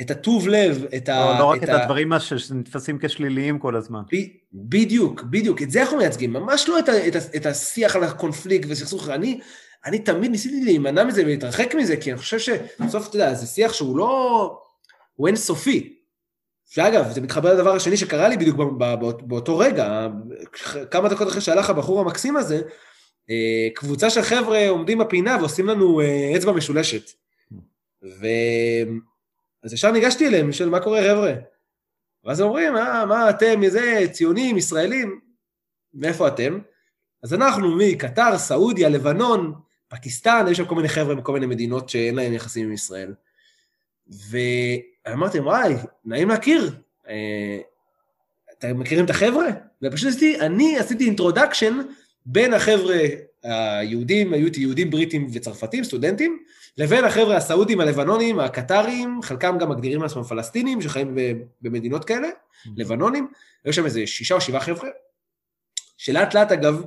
[0.00, 1.32] את הטוב לב, את ה...
[1.32, 4.00] לא, לא רק את, את הדברים שנתפסים כשליליים כל הזמן.
[4.12, 4.16] ב,
[4.52, 8.04] בדיוק, בדיוק, את זה אנחנו מייצגים, ממש לא את, ה, את, ה, את השיח על
[8.04, 9.08] הקונפליקט וסכסוך.
[9.08, 9.40] אני,
[9.84, 13.72] אני תמיד ניסיתי להימנע מזה ולהתרחק מזה, כי אני חושב שבסוף, אתה יודע, זה שיח
[13.72, 14.58] שהוא לא...
[15.14, 15.97] הוא אינסופי.
[16.68, 18.56] שאגב, זה מתחבר לדבר השני שקרה לי בדיוק
[19.20, 20.08] באותו רגע,
[20.90, 22.60] כמה דקות אחרי שהלך הבחור המקסים הזה,
[23.30, 27.10] אה, קבוצה של חבר'ה עומדים בפינה ועושים לנו אה, אצבע משולשת.
[28.02, 28.26] ו...
[29.62, 31.32] אז ישר ניגשתי אליהם, לשאול מה קורה חבר'ה?
[32.24, 35.20] ואז אומרים, אה, מה אתם, איזה ציונים, ישראלים,
[35.94, 36.58] מאיפה אתם?
[37.22, 39.54] אז אנחנו מקטר, סעודיה, לבנון,
[39.88, 43.14] פקיסטן, יש שם כל מיני חבר'ה מכל מיני מדינות שאין להם יחסים עם ישראל.
[45.10, 46.70] ואמרתי, וואי, נעים להכיר.
[47.08, 47.58] אה,
[48.58, 49.46] אתם מכירים את החבר'ה?
[49.82, 51.78] ופשוט עשיתי, אני עשיתי introduction
[52.26, 52.98] בין החבר'ה
[53.42, 56.42] היהודים, היו יהודים בריטים וצרפתים, סטודנטים,
[56.78, 61.16] לבין החבר'ה הסעודים, הלבנונים, הקטרים, חלקם גם מגדירים את עצמם פלסטינים שחיים
[61.62, 62.70] במדינות כאלה, mm-hmm.
[62.76, 63.28] לבנונים,
[63.64, 64.88] היו שם איזה שישה או שבעה חבר'ה,
[65.96, 66.82] שלאט לאט אגב,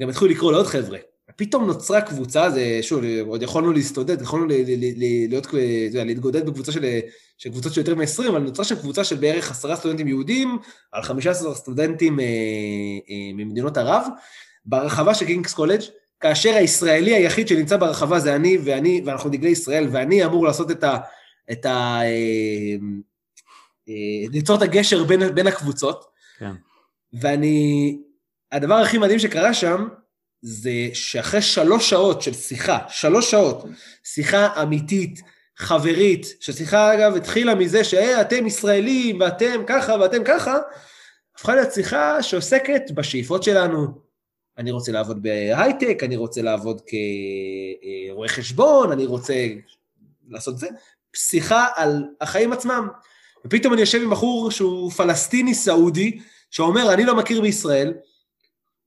[0.00, 0.98] גם התחילו לקרוא לעוד חבר'ה.
[1.40, 4.46] פתאום נוצרה קבוצה, זה שוב, עוד יכולנו להסתודד, יכולנו
[5.28, 5.46] להיות,
[5.92, 6.84] להתגודד בקבוצה של,
[7.38, 10.58] של קבוצות של יותר מ-20, אבל נוצרה שם קבוצה של בערך עשרה סטודנטים יהודים,
[10.92, 14.06] על חמישה עשרה סטודנטים אה, אה, ממדינות ערב,
[14.64, 15.80] ברחבה של קינגס קולג',
[16.20, 20.84] כאשר הישראלי היחיד שנמצא ברחבה זה אני, ואני, ואנחנו דגלי ישראל, ואני אמור לעשות את
[20.84, 20.96] ה...
[21.52, 22.00] את ה...
[22.02, 22.76] אה,
[23.88, 26.04] אה, ליצור את הגשר בין, בין הקבוצות.
[26.38, 26.52] כן.
[27.20, 27.98] ואני...
[28.52, 29.88] הדבר הכי מדהים שקרה שם,
[30.42, 33.64] זה שאחרי שלוש שעות של שיחה, שלוש שעות,
[34.04, 35.20] שיחה אמיתית,
[35.56, 40.58] חברית, ששיחה אגב התחילה מזה שאתם ישראלים ואתם ככה ואתם ככה,
[41.34, 43.86] הפכה להיות שיחה שעוסקת בשאיפות שלנו,
[44.58, 46.80] אני רוצה לעבוד בהייטק, אני רוצה לעבוד
[48.10, 49.34] כרואה חשבון, אני רוצה
[50.28, 50.68] לעשות זה,
[51.16, 52.88] שיחה על החיים עצמם.
[53.44, 56.20] ופתאום אני יושב עם בחור שהוא פלסטיני סעודי,
[56.50, 57.94] שאומר, אני לא מכיר בישראל,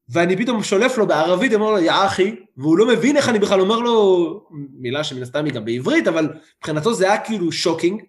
[0.10, 3.62] ואני פתאום שולף לו בערבית, אומר לו, יא אחי, והוא לא מבין איך אני בכלל
[3.62, 8.01] אומר לו, מילה שמן הסתם היא גם בעברית, אבל מבחינתו זה היה כאילו שוקינג,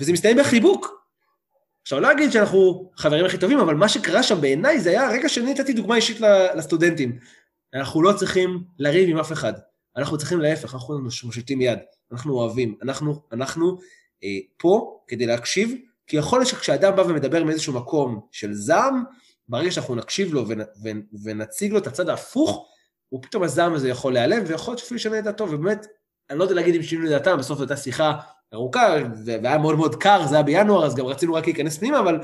[0.00, 0.96] וזה מסתיים בחיבוק.
[1.82, 5.28] עכשיו, לא אגיד שאנחנו חברים הכי טובים, אבל מה שקרה שם בעיניי זה היה הרגע
[5.28, 6.20] שאני נתתי דוגמה אישית
[6.56, 7.18] לסטודנטים.
[7.74, 9.52] אנחנו לא צריכים לריב עם אף אחד,
[9.96, 11.78] אנחנו צריכים להפך, אנחנו מושיטים יד,
[12.12, 13.78] אנחנו אוהבים, אנחנו, אנחנו
[14.24, 15.74] אה, פה כדי להקשיב,
[16.06, 19.04] כי יכול להיות שכשאדם בא ומדבר מאיזשהו מקום של זעם,
[19.48, 22.68] ברגע שאנחנו נקשיב לו ונ, ונ, ונציג לו את הצד ההפוך,
[23.08, 25.86] הוא פתאום הזעם הזה יכול להיעלם, ויכול להיות שאפילו ישנה את דעתו, ובאמת,
[26.30, 28.12] אני לא יודע להגיד אם שינו את דעתם, בסוף הייתה שיחה
[28.54, 28.96] ארוכה,
[29.42, 32.20] והיה מאוד מאוד קר, זה היה בינואר, אז גם רצינו רק להיכנס פנימה, אבל,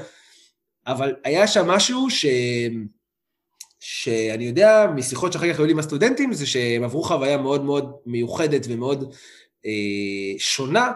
[0.86, 2.26] אבל היה שם משהו ש...
[3.80, 7.96] שאני יודע משיחות שאחר כך היו לי עם הסטודנטים, זה שהם עברו חוויה מאוד מאוד
[8.06, 9.14] מיוחדת ומאוד
[9.66, 9.70] אה,
[10.38, 10.92] שונה,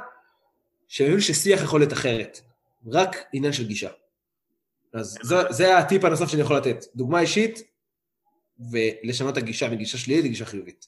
[0.88, 2.40] שהם הבינו ששיח יכול להיות אחרת,
[2.86, 3.90] רק עניין של גישה.
[4.96, 7.62] אז זה, זה הטיפ הנוסף שאני יכול לתת, דוגמה אישית,
[8.70, 10.86] ולשנות הגישה מגישה שלילית לגישה חיובית.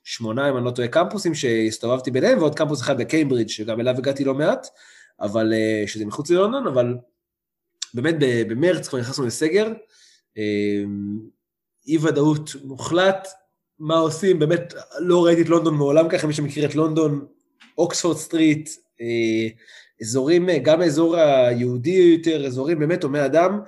[0.04, 4.24] שמונה, אם אני לא טועה, קמפוסים שהסתובבתי ביניהם, ועוד קמפוס אחד בקיימברידג', שגם אליו הגעתי
[4.24, 4.68] לא מעט,
[5.22, 6.98] אבל, אה, שזה מחוץ ללונדון, אבל
[7.94, 8.16] באמת
[8.48, 9.68] במרץ כבר נכנסנו לסגר,
[10.38, 10.84] אה,
[11.88, 13.28] אי ודאות מוחלט,
[13.80, 17.26] מה עושים, באמת לא ראיתי את לונדון מעולם ככה, מי שמכיר את לונדון,
[17.78, 18.70] אוקספורד סטריט,
[19.02, 19.48] אה,
[20.02, 23.60] אזורים, גם האזור היהודי יותר, אזורים באמת הומי אדם,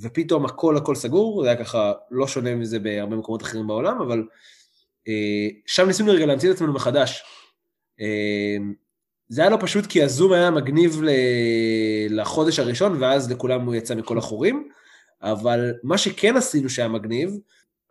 [0.00, 4.24] ופתאום הכל הכל סגור, זה היה ככה לא שונה מזה בהרבה מקומות אחרים בעולם, אבל
[5.08, 7.22] אה, שם ניסינו רגע להמציא את עצמנו מחדש.
[9.30, 11.02] אה, זה היה לא פשוט כי הזום היה מגניב
[12.10, 14.68] לחודש הראשון, ואז לכולם הוא יצא מכל החורים,
[15.22, 17.38] אבל מה שכן עשינו שהיה מגניב,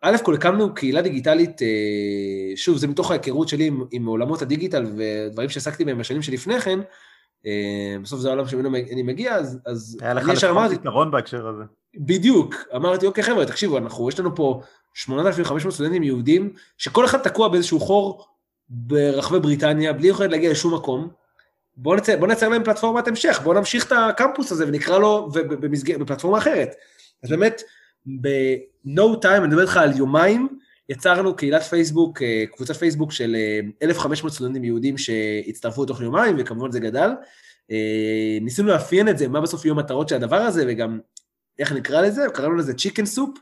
[0.01, 4.85] א' כל הקמנו קהילה דיגיטלית, אה, שוב, זה מתוך ההיכרות שלי עם, עם עולמות הדיגיטל
[4.97, 6.79] ודברים שעסקתי בהם בשנים שלפני כן,
[8.01, 11.63] בסוף זה העולם שממנו אני מגיע, אז, אז היה לך לפחות יתרון בהקשר הזה.
[11.97, 14.61] בדיוק, אמרתי, אוקיי חבר'ה, תקשיבו, אנחנו, יש לנו פה
[14.93, 18.25] 8,500 סטודנטים יהודים, שכל אחד תקוע באיזשהו חור
[18.69, 21.09] ברחבי בריטניה, בלי יכולת להגיע לשום מקום.
[21.77, 25.97] בואו נצא, בוא נייצר להם פלטפורמת המשך, בואו נמשיך את הקמפוס הזה ונקרא לו ובמסגר,
[25.97, 26.75] בפלטפורמה אחרת.
[27.23, 27.61] אז באמת,
[28.21, 30.47] ב-no time, אני מדבר איתך על יומיים,
[30.89, 33.35] יצרנו קהילת פייסבוק, אה, קבוצת פייסבוק של
[33.83, 37.09] 1,500 אה, סטודנטים יהודים שהצטרפו תוך יומיים, וכמובן זה גדל.
[37.71, 40.99] אה, ניסינו לאפיין את זה, מה בסוף יהיו המטרות של הדבר הזה, וגם
[41.59, 42.25] איך נקרא לזה?
[42.33, 43.37] קראנו לזה chicken soup,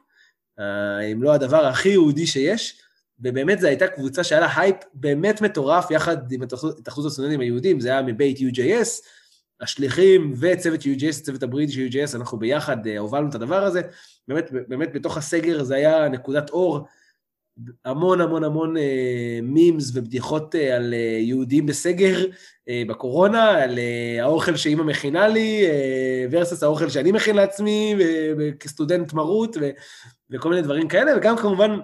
[1.12, 2.82] אם לא הדבר הכי יהודי שיש,
[3.24, 7.90] ובאמת זו הייתה קבוצה שהיה לה הייפ באמת מטורף יחד עם התאחדות הסטודנטים היהודים, זה
[7.90, 9.06] היה מבית UJS,
[9.62, 13.82] השליחים וצוות UJS, צוות הבריטי של UJS, אנחנו ביחד אה, הובלנו את הדבר הזה,
[14.28, 16.88] באמת, באמת בתוך הסגר זה היה נקודת אור,
[17.86, 22.26] המון המון המון אה, מימס ובדיחות אה, על אה, יהודים בסגר
[22.70, 28.52] אה, בקורונה, על אה, האוכל שאימא מכינה לי, אה, versus האוכל שאני מכין לעצמי אה,
[28.60, 29.70] כסטודנט מרות, ו,
[30.30, 31.80] וכל מיני דברים כאלה, וגם כמובן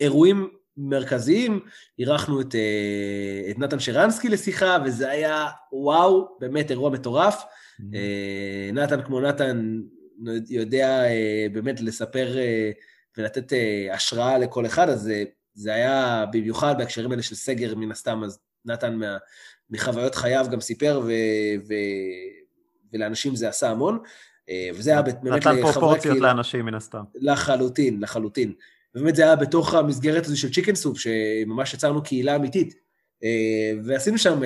[0.00, 1.60] אירועים מרכזיים,
[1.98, 7.42] אירחנו את, אה, את נתן שרנסקי לשיחה, וזה היה וואו, באמת אירוע מטורף.
[7.42, 7.94] Mm-hmm.
[7.94, 9.80] אה, נתן כמו נתן
[10.48, 12.36] יודע אה, באמת לספר
[13.18, 15.24] ולתת אה, השראה לכל אחד, אז זה,
[15.54, 19.16] זה היה במיוחד בהקשרים האלה של סגר מן הסתם, אז נתן מה,
[19.70, 21.10] מחוויות חייו גם סיפר, ו,
[21.68, 21.74] ו,
[22.92, 23.98] ולאנשים זה עשה המון.
[24.74, 25.56] וזה היה באמת לחברי קהילה...
[25.56, 27.02] נתן פרופורציות לאנשים מן הסתם.
[27.14, 28.52] לחלוטין, לחלוטין.
[28.94, 32.74] ובאמת זה היה בתוך המסגרת הזו של צ'יקן סופ, שממש יצרנו קהילה אמיתית.
[33.24, 34.40] אה, ועשינו שם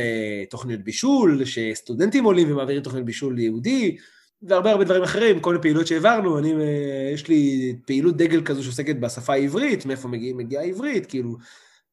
[0.51, 3.96] תוכניות בישול, שסטודנטים עולים ומעבירים תוכניות בישול ליהודי,
[4.42, 8.64] והרבה הרבה דברים אחרים, כל מיני פעילות שהעברנו, אני, אה, יש לי פעילות דגל כזו
[8.64, 11.36] שעוסקת בשפה העברית, מאיפה מגיע, מגיעה העברית, כאילו,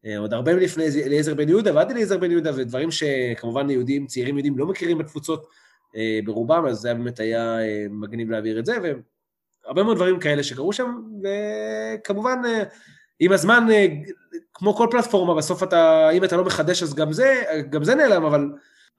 [0.06, 4.36] אה, עוד הרבה לפני אליעזר בן יהודה, ועד אליעזר בן יהודה, ודברים שכמובן יהודים, צעירים
[4.36, 5.48] יהודים לא מכירים בתפוצות
[5.96, 7.58] אה, ברובם, אז זה באמת היה
[7.90, 8.78] מגניב להעביר את זה,
[9.66, 12.42] והרבה מאוד דברים כאלה שקרו שם, וכמובן,
[13.20, 13.68] עם הזמן,
[14.54, 18.26] כמו כל פלטפורמה, בסוף אתה, אם אתה לא מחדש אז גם זה, גם זה נעלם,
[18.26, 18.50] אבל,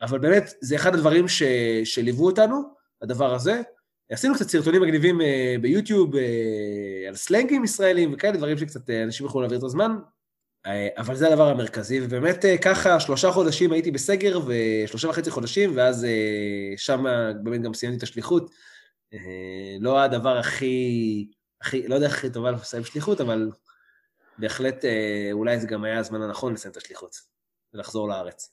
[0.03, 1.43] אבל באמת, זה אחד הדברים ש,
[1.85, 2.63] שליוו אותנו,
[3.03, 3.63] הדבר הזה.
[4.11, 9.27] עשינו קצת סרטונים מגניבים אה, ביוטיוב אה, על סלנגים ישראלים וכאלה דברים שקצת אה, אנשים
[9.27, 9.97] יכולו להעביר את הזמן,
[10.97, 16.07] אבל זה הדבר המרכזי, ובאמת ככה שלושה חודשים הייתי בסגר ושלושה וחצי חודשים, ואז
[16.77, 17.05] שם
[17.43, 18.51] באמת גם סיימתי את השליחות.
[19.81, 21.29] לא הדבר הכי,
[21.63, 23.51] הכי, לא יודע הכי טובה לסיים שליחות, אבל
[24.39, 24.85] בהחלט
[25.33, 27.17] אולי זה גם היה הזמן הנכון לסיים את השליחות
[27.75, 28.53] ולחזור לארץ.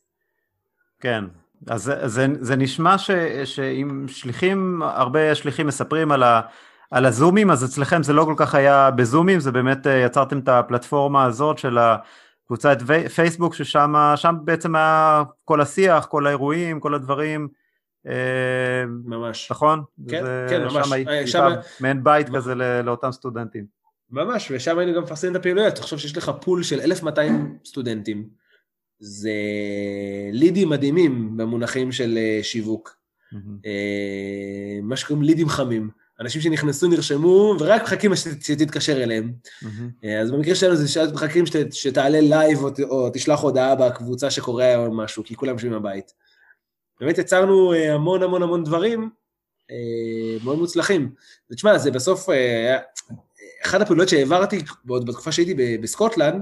[0.99, 1.23] כן,
[1.67, 3.11] אז זה, זה, זה נשמע ש,
[3.45, 6.41] שאם שליחים, הרבה שליחים מספרים על, ה,
[6.91, 10.47] על הזומים, אז אצלכם זה לא כל כך היה בזומים, זה באמת אה, יצרתם את
[10.47, 12.77] הפלטפורמה הזאת של הקבוצת
[13.15, 17.47] פייסבוק, ששם בעצם היה כל השיח, כל האירועים, כל הדברים.
[18.07, 19.51] אה, ממש.
[19.51, 19.83] נכון?
[20.09, 20.87] כן, זה, כן, ממש.
[20.87, 21.51] שם הייתי שם...
[21.79, 22.37] מעין בית ממש.
[22.37, 23.65] כזה לא, לאותם סטודנטים.
[24.11, 25.75] ממש, ושם היינו גם מפרסמים את הפעילויות.
[25.75, 28.27] תחשוב שיש לך pool של 1,200 סטודנטים.
[28.99, 29.31] זה
[30.31, 32.97] לידים מדהימים במונחים של אה, שיווק.
[33.33, 33.67] Mm-hmm.
[34.83, 35.89] מה שקוראים לידים חמים.
[36.19, 39.33] אנשים שנכנסו, נרשמו, ורק מחכים שתתקשר אליהם.
[39.63, 40.07] Mm-hmm.
[40.21, 44.65] אז במקרה שלנו זה שאת מחכים שת, שתעלה לייב או, או תשלח הודעה בקבוצה שקורה
[44.65, 46.11] היום משהו, כי כולם יושבים בבית.
[47.03, 49.09] באמת יצרנו המון המון המון דברים
[50.43, 51.11] מאוד מוצלחים.
[51.51, 52.29] ותשמע, זה בסוף,
[53.65, 56.41] אחת הפעולות שהעברתי, עוד בתקופה שהייתי בסקוטלנד,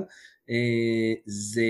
[0.49, 1.62] אה, זה,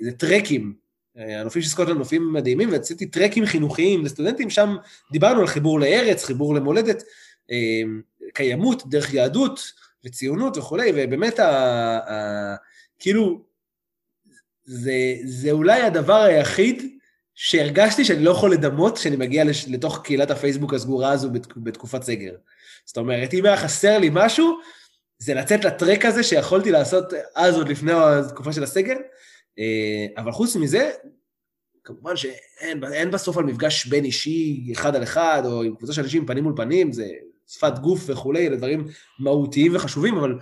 [0.00, 0.74] זה טרקים
[1.16, 4.76] הנופים של סקוטלנד נופים מדהימים, ועשיתי טרקים חינוכיים לסטודנטים, שם
[5.12, 7.02] דיברנו על חיבור לארץ, חיבור למולדת,
[8.34, 9.60] קיימות, דרך יהדות
[10.04, 11.48] וציונות וכולי, ובאמת, ה,
[11.98, 12.56] ה,
[12.98, 13.42] כאילו,
[14.64, 16.93] זה, זה אולי הדבר היחיד
[17.34, 22.34] שהרגשתי שאני לא יכול לדמות כשאני מגיע לש, לתוך קהילת הפייסבוק הסגורה הזו בתקופת סגר.
[22.84, 24.58] זאת אומרת, אם היה חסר לי משהו,
[25.18, 28.96] זה לצאת לטרק הזה שיכולתי לעשות אז עוד לפני התקופה של הסגר,
[29.58, 30.90] אה, אבל חוץ מזה,
[31.84, 36.26] כמובן שאין בסוף על מפגש בין אישי אחד על אחד, או עם קבוצה של אנשים
[36.26, 37.06] פנים מול פנים, זה
[37.46, 38.84] שפת גוף וכולי, אלה דברים
[39.18, 40.38] מהותיים וחשובים, אבל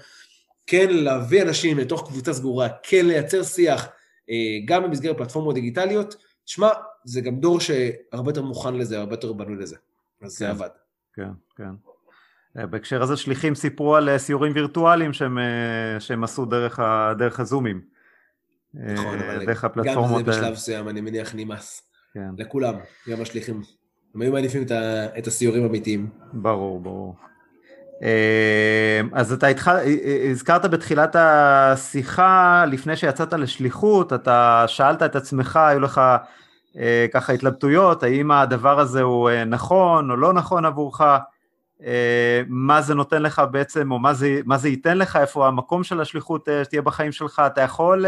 [0.66, 3.88] כן להביא אנשים לתוך קבוצה סגורה, כן לייצר שיח,
[4.30, 6.16] אה, גם במסגרת פלטפורמות דיגיטליות,
[6.46, 6.68] שמע,
[7.04, 9.76] זה גם דור שהרבה יותר מוכן לזה, הרבה יותר בנוי לזה.
[10.22, 10.68] אז כן, זה עבד.
[11.14, 11.70] כן, כן.
[12.58, 15.38] אה, בהקשר הזה שליחים סיפרו על סיורים וירטואליים שהם,
[15.98, 17.80] שהם עשו דרך, ה, דרך הזומים.
[18.74, 21.82] נכון, אה, אבל גם זה בשלב מסוים, אני מניח, נמאס.
[22.14, 22.30] כן.
[22.38, 22.74] לכולם,
[23.08, 23.62] גם השליחים.
[24.14, 24.62] הם היו מעדיפים
[25.18, 26.10] את הסיורים האמיתיים.
[26.32, 27.16] ברור, ברור.
[28.02, 29.76] אה, אז אתה התחל...
[29.76, 36.00] אה, הזכרת בתחילת השיחה, לפני שיצאת לשליחות, אתה שאלת את עצמך, היו לך
[37.12, 41.00] ככה התלבטויות, האם הדבר הזה הוא נכון או לא נכון עבורך,
[42.48, 46.00] מה זה נותן לך בעצם, או מה זה, מה זה ייתן לך, איפה המקום של
[46.00, 48.06] השליחות שתהיה בחיים שלך, אתה יכול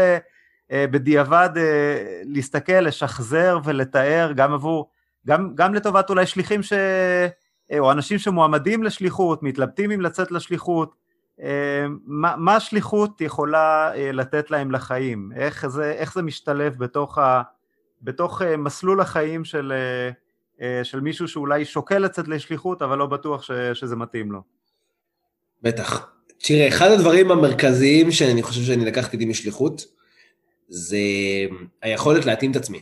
[0.71, 4.89] אה, בדיעבד אה, להסתכל, לשחזר ולתאר גם עבור,
[5.27, 6.73] גם, גם לטובת אולי שליחים ש...
[7.71, 11.05] אה, או אנשים שמועמדים לשליחות, מתלבטים אם לצאת לשליחות,
[12.05, 15.31] מה, מה השליחות יכולה לתת להם לחיים?
[15.35, 17.41] איך זה, איך זה משתלב בתוך, ה,
[18.01, 19.73] בתוך מסלול החיים של,
[20.83, 24.41] של מישהו שאולי שוקל לצאת לשליחות, אבל לא בטוח ש, שזה מתאים לו?
[25.61, 26.07] בטח.
[26.37, 29.85] תראה, אחד הדברים המרכזיים שאני חושב שאני לקחתי איתי משליחות,
[30.67, 30.97] זה
[31.81, 32.81] היכולת להתאים את עצמי,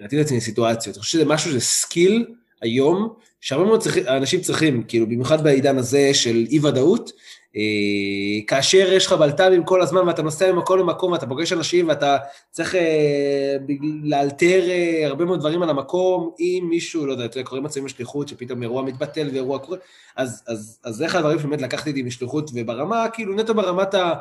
[0.00, 0.96] להתאים את עצמי לסיטואציות.
[0.96, 5.78] אני חושב שזה משהו, זה skill היום, שהרבה מאוד צריך, אנשים צריכים, כאילו, במיוחד בעידן
[5.78, 7.12] הזה של אי-ודאות,
[7.56, 12.16] אה, כאשר יש לך בלת"מים כל הזמן ואתה נוסע ממקום למקום ואתה פוגש אנשים ואתה
[12.50, 13.56] צריך אה,
[14.02, 18.62] לאלתר אה, הרבה מאוד דברים על המקום, אם מישהו, לא יודע, קוראים מצבים בשליחות שפתאום
[18.62, 19.78] אירוע מתבטל ואירוע קורה,
[20.16, 24.14] אז, אז, אז זה אחד הדברים שבאמת לקחתי איתי משליחות, וברמה, כאילו, נטו ברמת ה...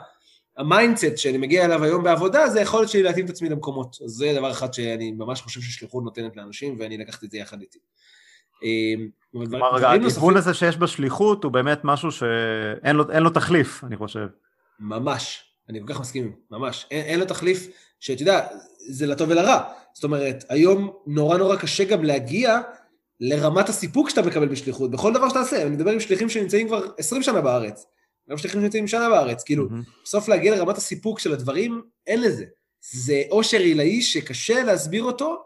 [0.58, 3.98] ה mindset שאני מגיע אליו היום בעבודה, זה היכולת שלי להתאים את עצמי למקומות.
[4.06, 7.62] אז זה דבר אחד שאני ממש חושב ששליחות נותנת לאנשים, ואני לקחתי את זה יחד
[7.62, 7.80] איתי.
[8.66, 14.28] אמ, כלומר, הגיוון הזה שיש בשליחות הוא באמת משהו שאין לו, לו תחליף, אני חושב.
[14.80, 16.88] ממש, אני כל כך מסכים, ממש.
[16.92, 17.68] אין, אין לו תחליף,
[18.00, 18.48] שאתה יודע,
[18.90, 19.64] זה לטוב ולרע.
[19.94, 22.62] זאת אומרת, היום נורא נורא קשה גם להגיע
[23.20, 25.62] לרמת הסיפוק שאתה מקבל בשליחות, בכל דבר שאתה עושה.
[25.62, 27.86] אני מדבר עם שליחים שנמצאים כבר 20 שנה בארץ.
[28.30, 30.04] גם שליחים שנמצאים שנה בארץ, כאילו, mm-hmm.
[30.04, 32.46] בסוף להגיע לרמת הסיפוק של הדברים, אין לזה.
[32.92, 35.44] זה אושר עילאי שקשה להסביר אותו,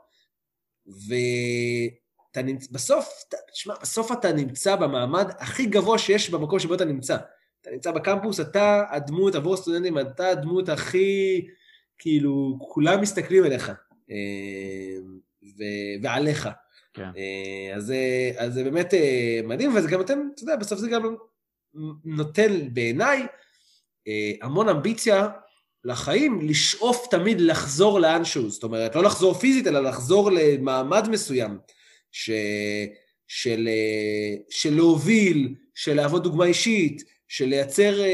[2.29, 3.23] ואתה נמצא, בסוף,
[3.53, 7.17] תשמע, בסוף אתה נמצא במעמד הכי גבוה שיש במקום שבו אתה נמצא.
[7.61, 11.47] אתה נמצא בקמפוס, אתה הדמות עבור סטודנטים, אתה הדמות הכי,
[11.97, 13.69] כאילו, כולם מסתכלים עליך,
[14.11, 14.15] אה,
[15.57, 16.49] ו- ועליך.
[16.93, 17.09] כן.
[17.17, 17.93] אה, אז,
[18.37, 21.15] אז זה באמת אה, מדהים, וזה גם אתם, אתה יודע, בסוף זה גם
[22.05, 23.25] נותן בעיניי
[24.41, 25.27] המון אמביציה
[25.83, 31.57] לחיים, לשאוף תמיד לחזור לאנשהו, זאת אומרת, לא לחזור פיזית, אלא לחזור למעמד מסוים,
[32.11, 32.29] ש...
[33.29, 38.05] של, אה, של להוביל, של להוות דוגמה אישית, של לייצר אה,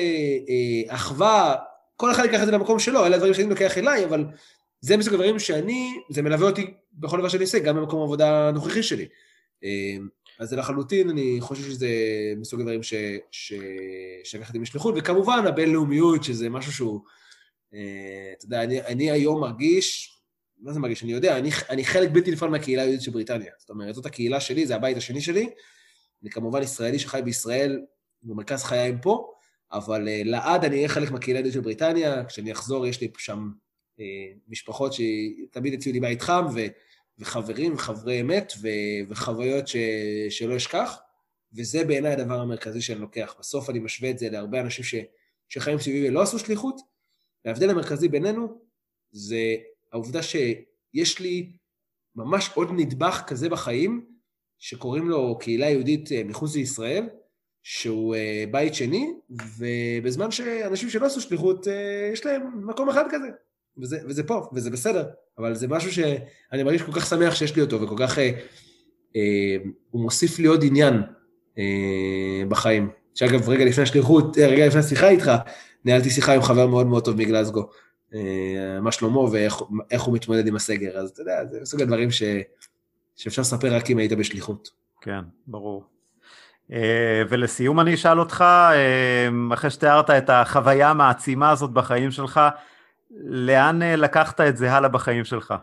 [0.50, 1.56] אה, אחווה,
[1.96, 4.26] כל אחד ייקח את זה למקום שלו, אלה הדברים שאני לוקח אליי, אבל
[4.82, 8.84] זה מסוג הדברים שאני, זה מלווה אותי בכל דבר שאני עושה, גם במקום העבודה הנוכחי
[8.84, 9.08] שלי.
[9.64, 9.98] אה,
[10.40, 11.90] אז זה לחלוטין, אני חושב שזה
[12.38, 12.94] מסוג הדברים ש...
[13.32, 13.54] ש...
[14.24, 17.00] שלקחתי משליחות, וכמובן הבינלאומיות, שזה משהו שהוא,
[17.74, 20.15] אה, אתה יודע, אני, אני היום מרגיש,
[20.66, 21.04] מה זה מרגיש?
[21.04, 23.52] אני יודע, אני, אני חלק בלתי נפרד מהקהילה היהודית של בריטניה.
[23.58, 25.50] זאת אומרת, זאת הקהילה שלי, זה הבית השני שלי.
[26.22, 27.82] אני כמובן ישראלי שחי בישראל,
[28.24, 29.34] במרכז חיים פה,
[29.72, 32.26] אבל uh, לעד אני אהיה חלק מהקהילה היהודית של בריטניה.
[32.26, 33.50] כשאני אחזור, יש לי שם
[34.00, 34.02] uh,
[34.48, 36.60] משפחות שתמיד הציעו לי בית חם, ו...
[37.20, 39.78] וחברים וחברי אמת ו- וחוויות ש-
[40.30, 40.98] שלא אשכח,
[41.54, 43.36] וזה בעיניי הדבר המרכזי שאני לוקח.
[43.40, 44.96] בסוף אני משווה את זה להרבה אנשים ש-
[45.50, 46.82] שחיים סביבי ולא עשו שליחות,
[47.46, 48.62] וההבדל המרכזי בינינו
[49.12, 49.56] זה
[49.96, 51.52] העובדה שיש לי
[52.16, 54.06] ממש עוד נדבך כזה בחיים,
[54.60, 57.10] שקוראים לו קהילה יהודית אה, מחוץ לישראל,
[57.64, 59.14] שהוא אה, בית שני,
[59.58, 63.28] ובזמן שאנשים שלא עשו שליחות, אה, יש להם מקום אחד כזה.
[63.78, 65.06] וזה, וזה פה, וזה בסדר,
[65.38, 68.20] אבל זה משהו שאני מרגיש כל כך שמח שיש לי אותו, וכל כך...
[68.20, 68.32] אה,
[69.16, 69.58] אה,
[69.92, 71.02] הוא מוסיף לי עוד עניין
[71.58, 72.90] אה, בחיים.
[73.14, 75.32] שאגב, רגע לפני השליחות, רגע לפני השיחה איתך,
[75.86, 77.70] ניהלתי שיחה עם חבר מאוד מאוד טוב מגלזגו,
[78.82, 80.98] מה שלמה ואיך הוא מתמודד עם הסגר.
[80.98, 82.24] אז אתה יודע, זה סוג הדברים ש,
[83.16, 84.70] שאפשר לספר רק אם היית בשליחות.
[85.02, 85.84] כן, ברור.
[86.72, 92.42] אה, ולסיום אני אשאל אותך, אה, אחרי שתיארת את החוויה המעצימה הזאת בחיים שלך,
[93.24, 95.54] לאן לקחת את זה הלאה בחיים שלך?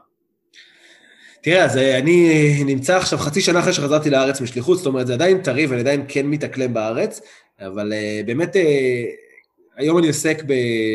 [1.43, 5.43] תראה, אז אני נמצא עכשיו חצי שנה אחרי שחזרתי לארץ משליחות, זאת אומרת, זה עדיין
[5.43, 7.21] טרי ואני עדיין כן מתאקלם בארץ,
[7.61, 7.93] אבל
[8.27, 8.57] באמת
[9.83, 10.53] היום אני עוסק ב,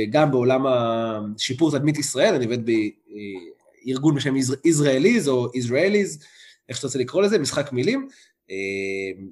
[0.09, 2.59] גם בעולם השיפור תדמית ישראל, אני עובד
[3.85, 4.35] בארגון בשם
[4.67, 6.25] Israelis או Israelis,
[6.69, 8.07] איך שאתה רוצה לקרוא לזה, משחק מילים.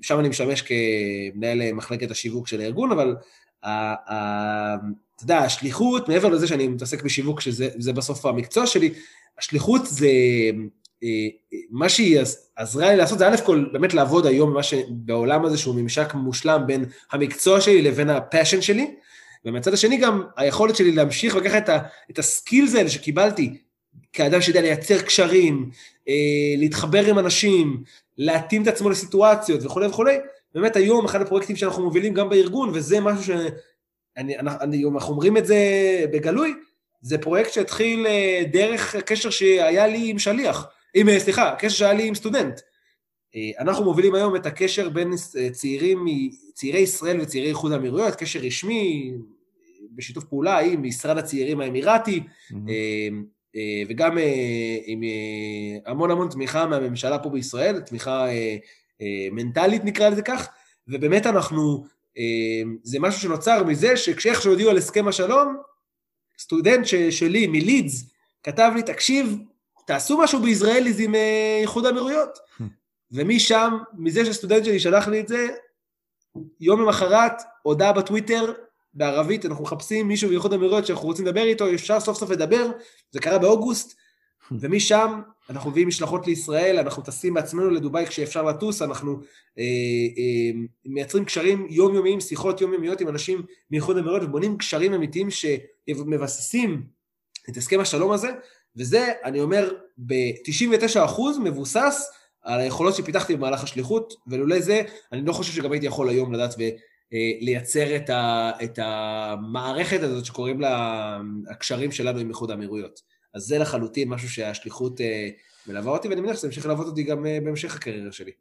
[0.01, 3.15] שם אני משמש כמנהל מחלקת השיווק של הארגון, אבל
[3.59, 8.93] אתה יודע, השליחות, מעבר לזה שאני מתעסק בשיווק, שזה בסוף המקצוע שלי,
[9.39, 10.09] השליחות זה,
[11.69, 12.19] מה שהיא
[12.55, 14.55] עזרה לי לעשות זה א' כל באמת לעבוד היום
[14.89, 18.95] בעולם הזה שהוא ממשק מושלם בין המקצוע שלי לבין ה passion שלי,
[19.45, 21.81] ומהצד השני גם היכולת שלי להמשיך ולקחת את,
[22.11, 23.57] את ה skills האלה שקיבלתי
[24.13, 25.69] כאדם שיודע לייצר קשרים,
[26.07, 26.13] אה,
[26.57, 27.83] להתחבר עם אנשים,
[28.17, 30.17] להתאים את עצמו לסיטואציות וכולי וכולי,
[30.55, 35.45] באמת היום אחד הפרויקטים שאנחנו מובילים גם בארגון, וזה משהו שאני, אני, אנחנו אומרים את
[35.45, 35.57] זה
[36.13, 36.53] בגלוי,
[37.01, 41.93] זה פרויקט שהתחיל אה, דרך הקשר שהיה לי עם שליח, עם, אה, סליחה, הקשר שהיה
[41.93, 42.59] לי עם סטודנט.
[43.35, 45.11] אה, אנחנו מובילים היום את הקשר בין
[45.51, 46.05] צעירים,
[46.53, 49.13] צעירי ישראל וצעירי איחוד האמירויות, קשר רשמי,
[49.91, 52.55] בשיתוף פעולה עם משרד הצעירים האמירתי, mm-hmm.
[53.89, 55.01] וגם אה, עם
[55.85, 58.27] המון המון תמיכה מהממשלה פה בישראל, תמיכה
[59.31, 60.47] מנטלית נקרא לזה כך,
[60.87, 61.85] ובאמת אנחנו,
[62.83, 65.57] זה משהו שנוצר מזה שכשאיכשהו הודיעו על הסכם השלום,
[66.39, 68.09] סטודנט שלי מלידס
[68.43, 69.37] כתב לי, תקשיב,
[69.87, 71.15] תעשו משהו בישראליז עם
[71.61, 72.37] איחוד האמירויות.
[72.37, 72.63] Hmm.
[73.11, 75.47] ומשם, מזה שסטודנט שלי שלח לי את זה,
[76.59, 78.53] יום למחרת, הודעה בטוויטר,
[78.95, 82.67] בערבית, אנחנו מחפשים מישהו באיחוד האמירויות שאנחנו רוצים לדבר איתו, אפשר סוף סוף לדבר,
[83.11, 83.97] זה קרה באוגוסט,
[84.59, 89.19] ומשם אנחנו מביאים משלחות לישראל, אנחנו טסים בעצמנו לדובאי כשאפשר לטוס, אנחנו
[89.59, 89.63] אה,
[90.17, 93.41] אה, מייצרים קשרים יומיומיים, שיחות יומיומיות עם אנשים
[93.71, 96.83] מאיחוד האמירויות, ובונים קשרים אמיתיים שמבססים
[97.49, 98.29] את הסכם השלום הזה,
[98.75, 104.81] וזה, אני אומר, ב-99% מבוסס על היכולות שפיתחתי במהלך השליחות, ולולא זה,
[105.11, 106.55] אני לא חושב שגם הייתי יכול היום לדעת
[107.15, 111.17] ולייצר את, ה, את המערכת הזאת שקוראים לה
[111.49, 112.99] הקשרים שלנו עם איחוד האמירויות.
[113.33, 115.29] אז זה לחלוטין משהו שהשליחות אה,
[115.67, 118.31] מלווה אותי, ואני מניח שזה ימשיך ללוות אותי גם אה, בהמשך הקריירה שלי.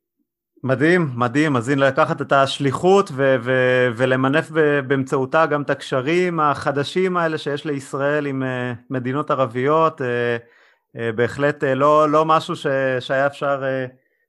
[0.64, 4.50] מדהים, מדהים, אז הנה לקחת את השליחות ו- ו- ולמנף
[4.86, 8.42] באמצעותה גם את הקשרים החדשים האלה שיש לישראל עם
[8.90, 10.00] מדינות ערביות,
[10.94, 12.66] בהחלט לא, לא משהו ש-
[13.00, 13.62] שהיה אפשר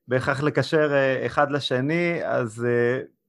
[0.07, 0.91] בהכרח לקשר
[1.25, 2.65] אחד לשני, אז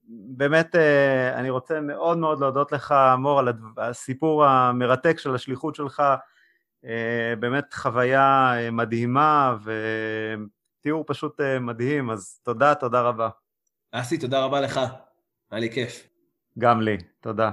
[0.09, 6.03] באמת uh, אני רוצה מאוד מאוד להודות לך מור על הסיפור המרתק של השליחות שלך,
[6.83, 6.87] uh,
[7.39, 9.71] באמת חוויה uh, מדהימה ו...
[10.87, 13.29] תיאור פשוט אה, מדהים, אז תודה, תודה רבה.
[13.91, 14.79] אסי, תודה רבה לך,
[15.51, 16.07] היה לי כיף.
[16.59, 17.51] גם לי, תודה.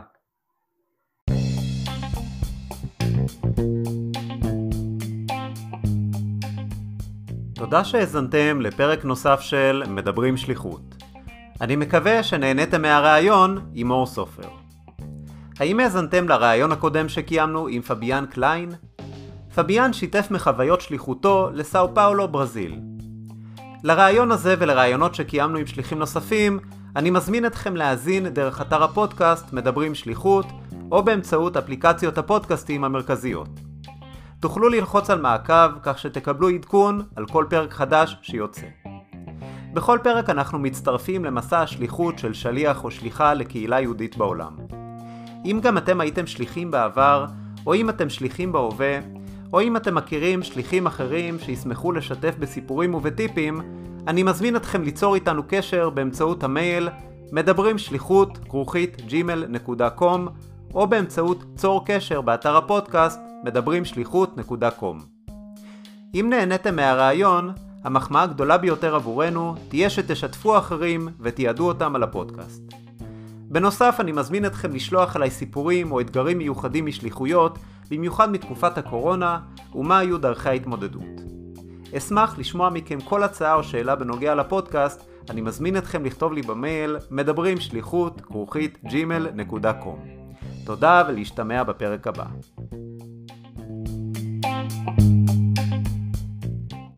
[7.54, 11.03] תודה שהאזנתם לפרק נוסף של מדברים שליחות.
[11.60, 14.48] אני מקווה שנהניתם מהראיון עם אור סופר.
[15.58, 18.70] האם האזנתם לראיון הקודם שקיימנו עם פביאן קליין?
[19.54, 22.80] פביאן שיתף מחוויות שליחותו לסאו פאולו, ברזיל.
[23.82, 26.58] לרעיון הזה ולרעיונות שקיימנו עם שליחים נוספים,
[26.96, 30.46] אני מזמין אתכם להאזין דרך אתר הפודקאסט מדברים שליחות,
[30.92, 33.48] או באמצעות אפליקציות הפודקאסטים המרכזיות.
[34.40, 38.66] תוכלו ללחוץ על מעקב כך שתקבלו עדכון על כל פרק חדש שיוצא.
[39.74, 44.56] בכל פרק אנחנו מצטרפים למסע השליחות של שליח או שליחה לקהילה יהודית בעולם.
[45.44, 47.26] אם גם אתם הייתם שליחים בעבר,
[47.66, 48.98] או אם אתם שליחים בהווה,
[49.52, 53.60] או אם אתם מכירים שליחים אחרים שישמחו לשתף בסיפורים ובטיפים,
[54.06, 56.88] אני מזמין אתכם ליצור איתנו קשר באמצעות המייל
[57.32, 60.20] מדברים שליחות כרוכית gmail.com
[60.74, 65.30] או באמצעות צור קשר באתר הפודקאסט מדברים שליחות.com.
[66.14, 67.52] אם נהניתם מהרעיון,
[67.84, 72.62] המחמאה הגדולה ביותר עבורנו תהיה שתשתפו אחרים ותיעדו אותם על הפודקאסט.
[73.48, 77.58] בנוסף, אני מזמין אתכם לשלוח אליי סיפורים או אתגרים מיוחדים משליחויות
[77.90, 79.38] במיוחד מתקופת הקורונה,
[79.74, 81.02] ומה היו דרכי ההתמודדות.
[81.96, 86.96] אשמח לשמוע מכם כל הצעה או שאלה בנוגע לפודקאסט, אני מזמין אתכם לכתוב לי במייל
[87.10, 90.24] מדברים שליחות כרוכית gmail.com.
[90.64, 92.24] תודה ולהשתמע בפרק הבא.
[94.86, 95.23] thank you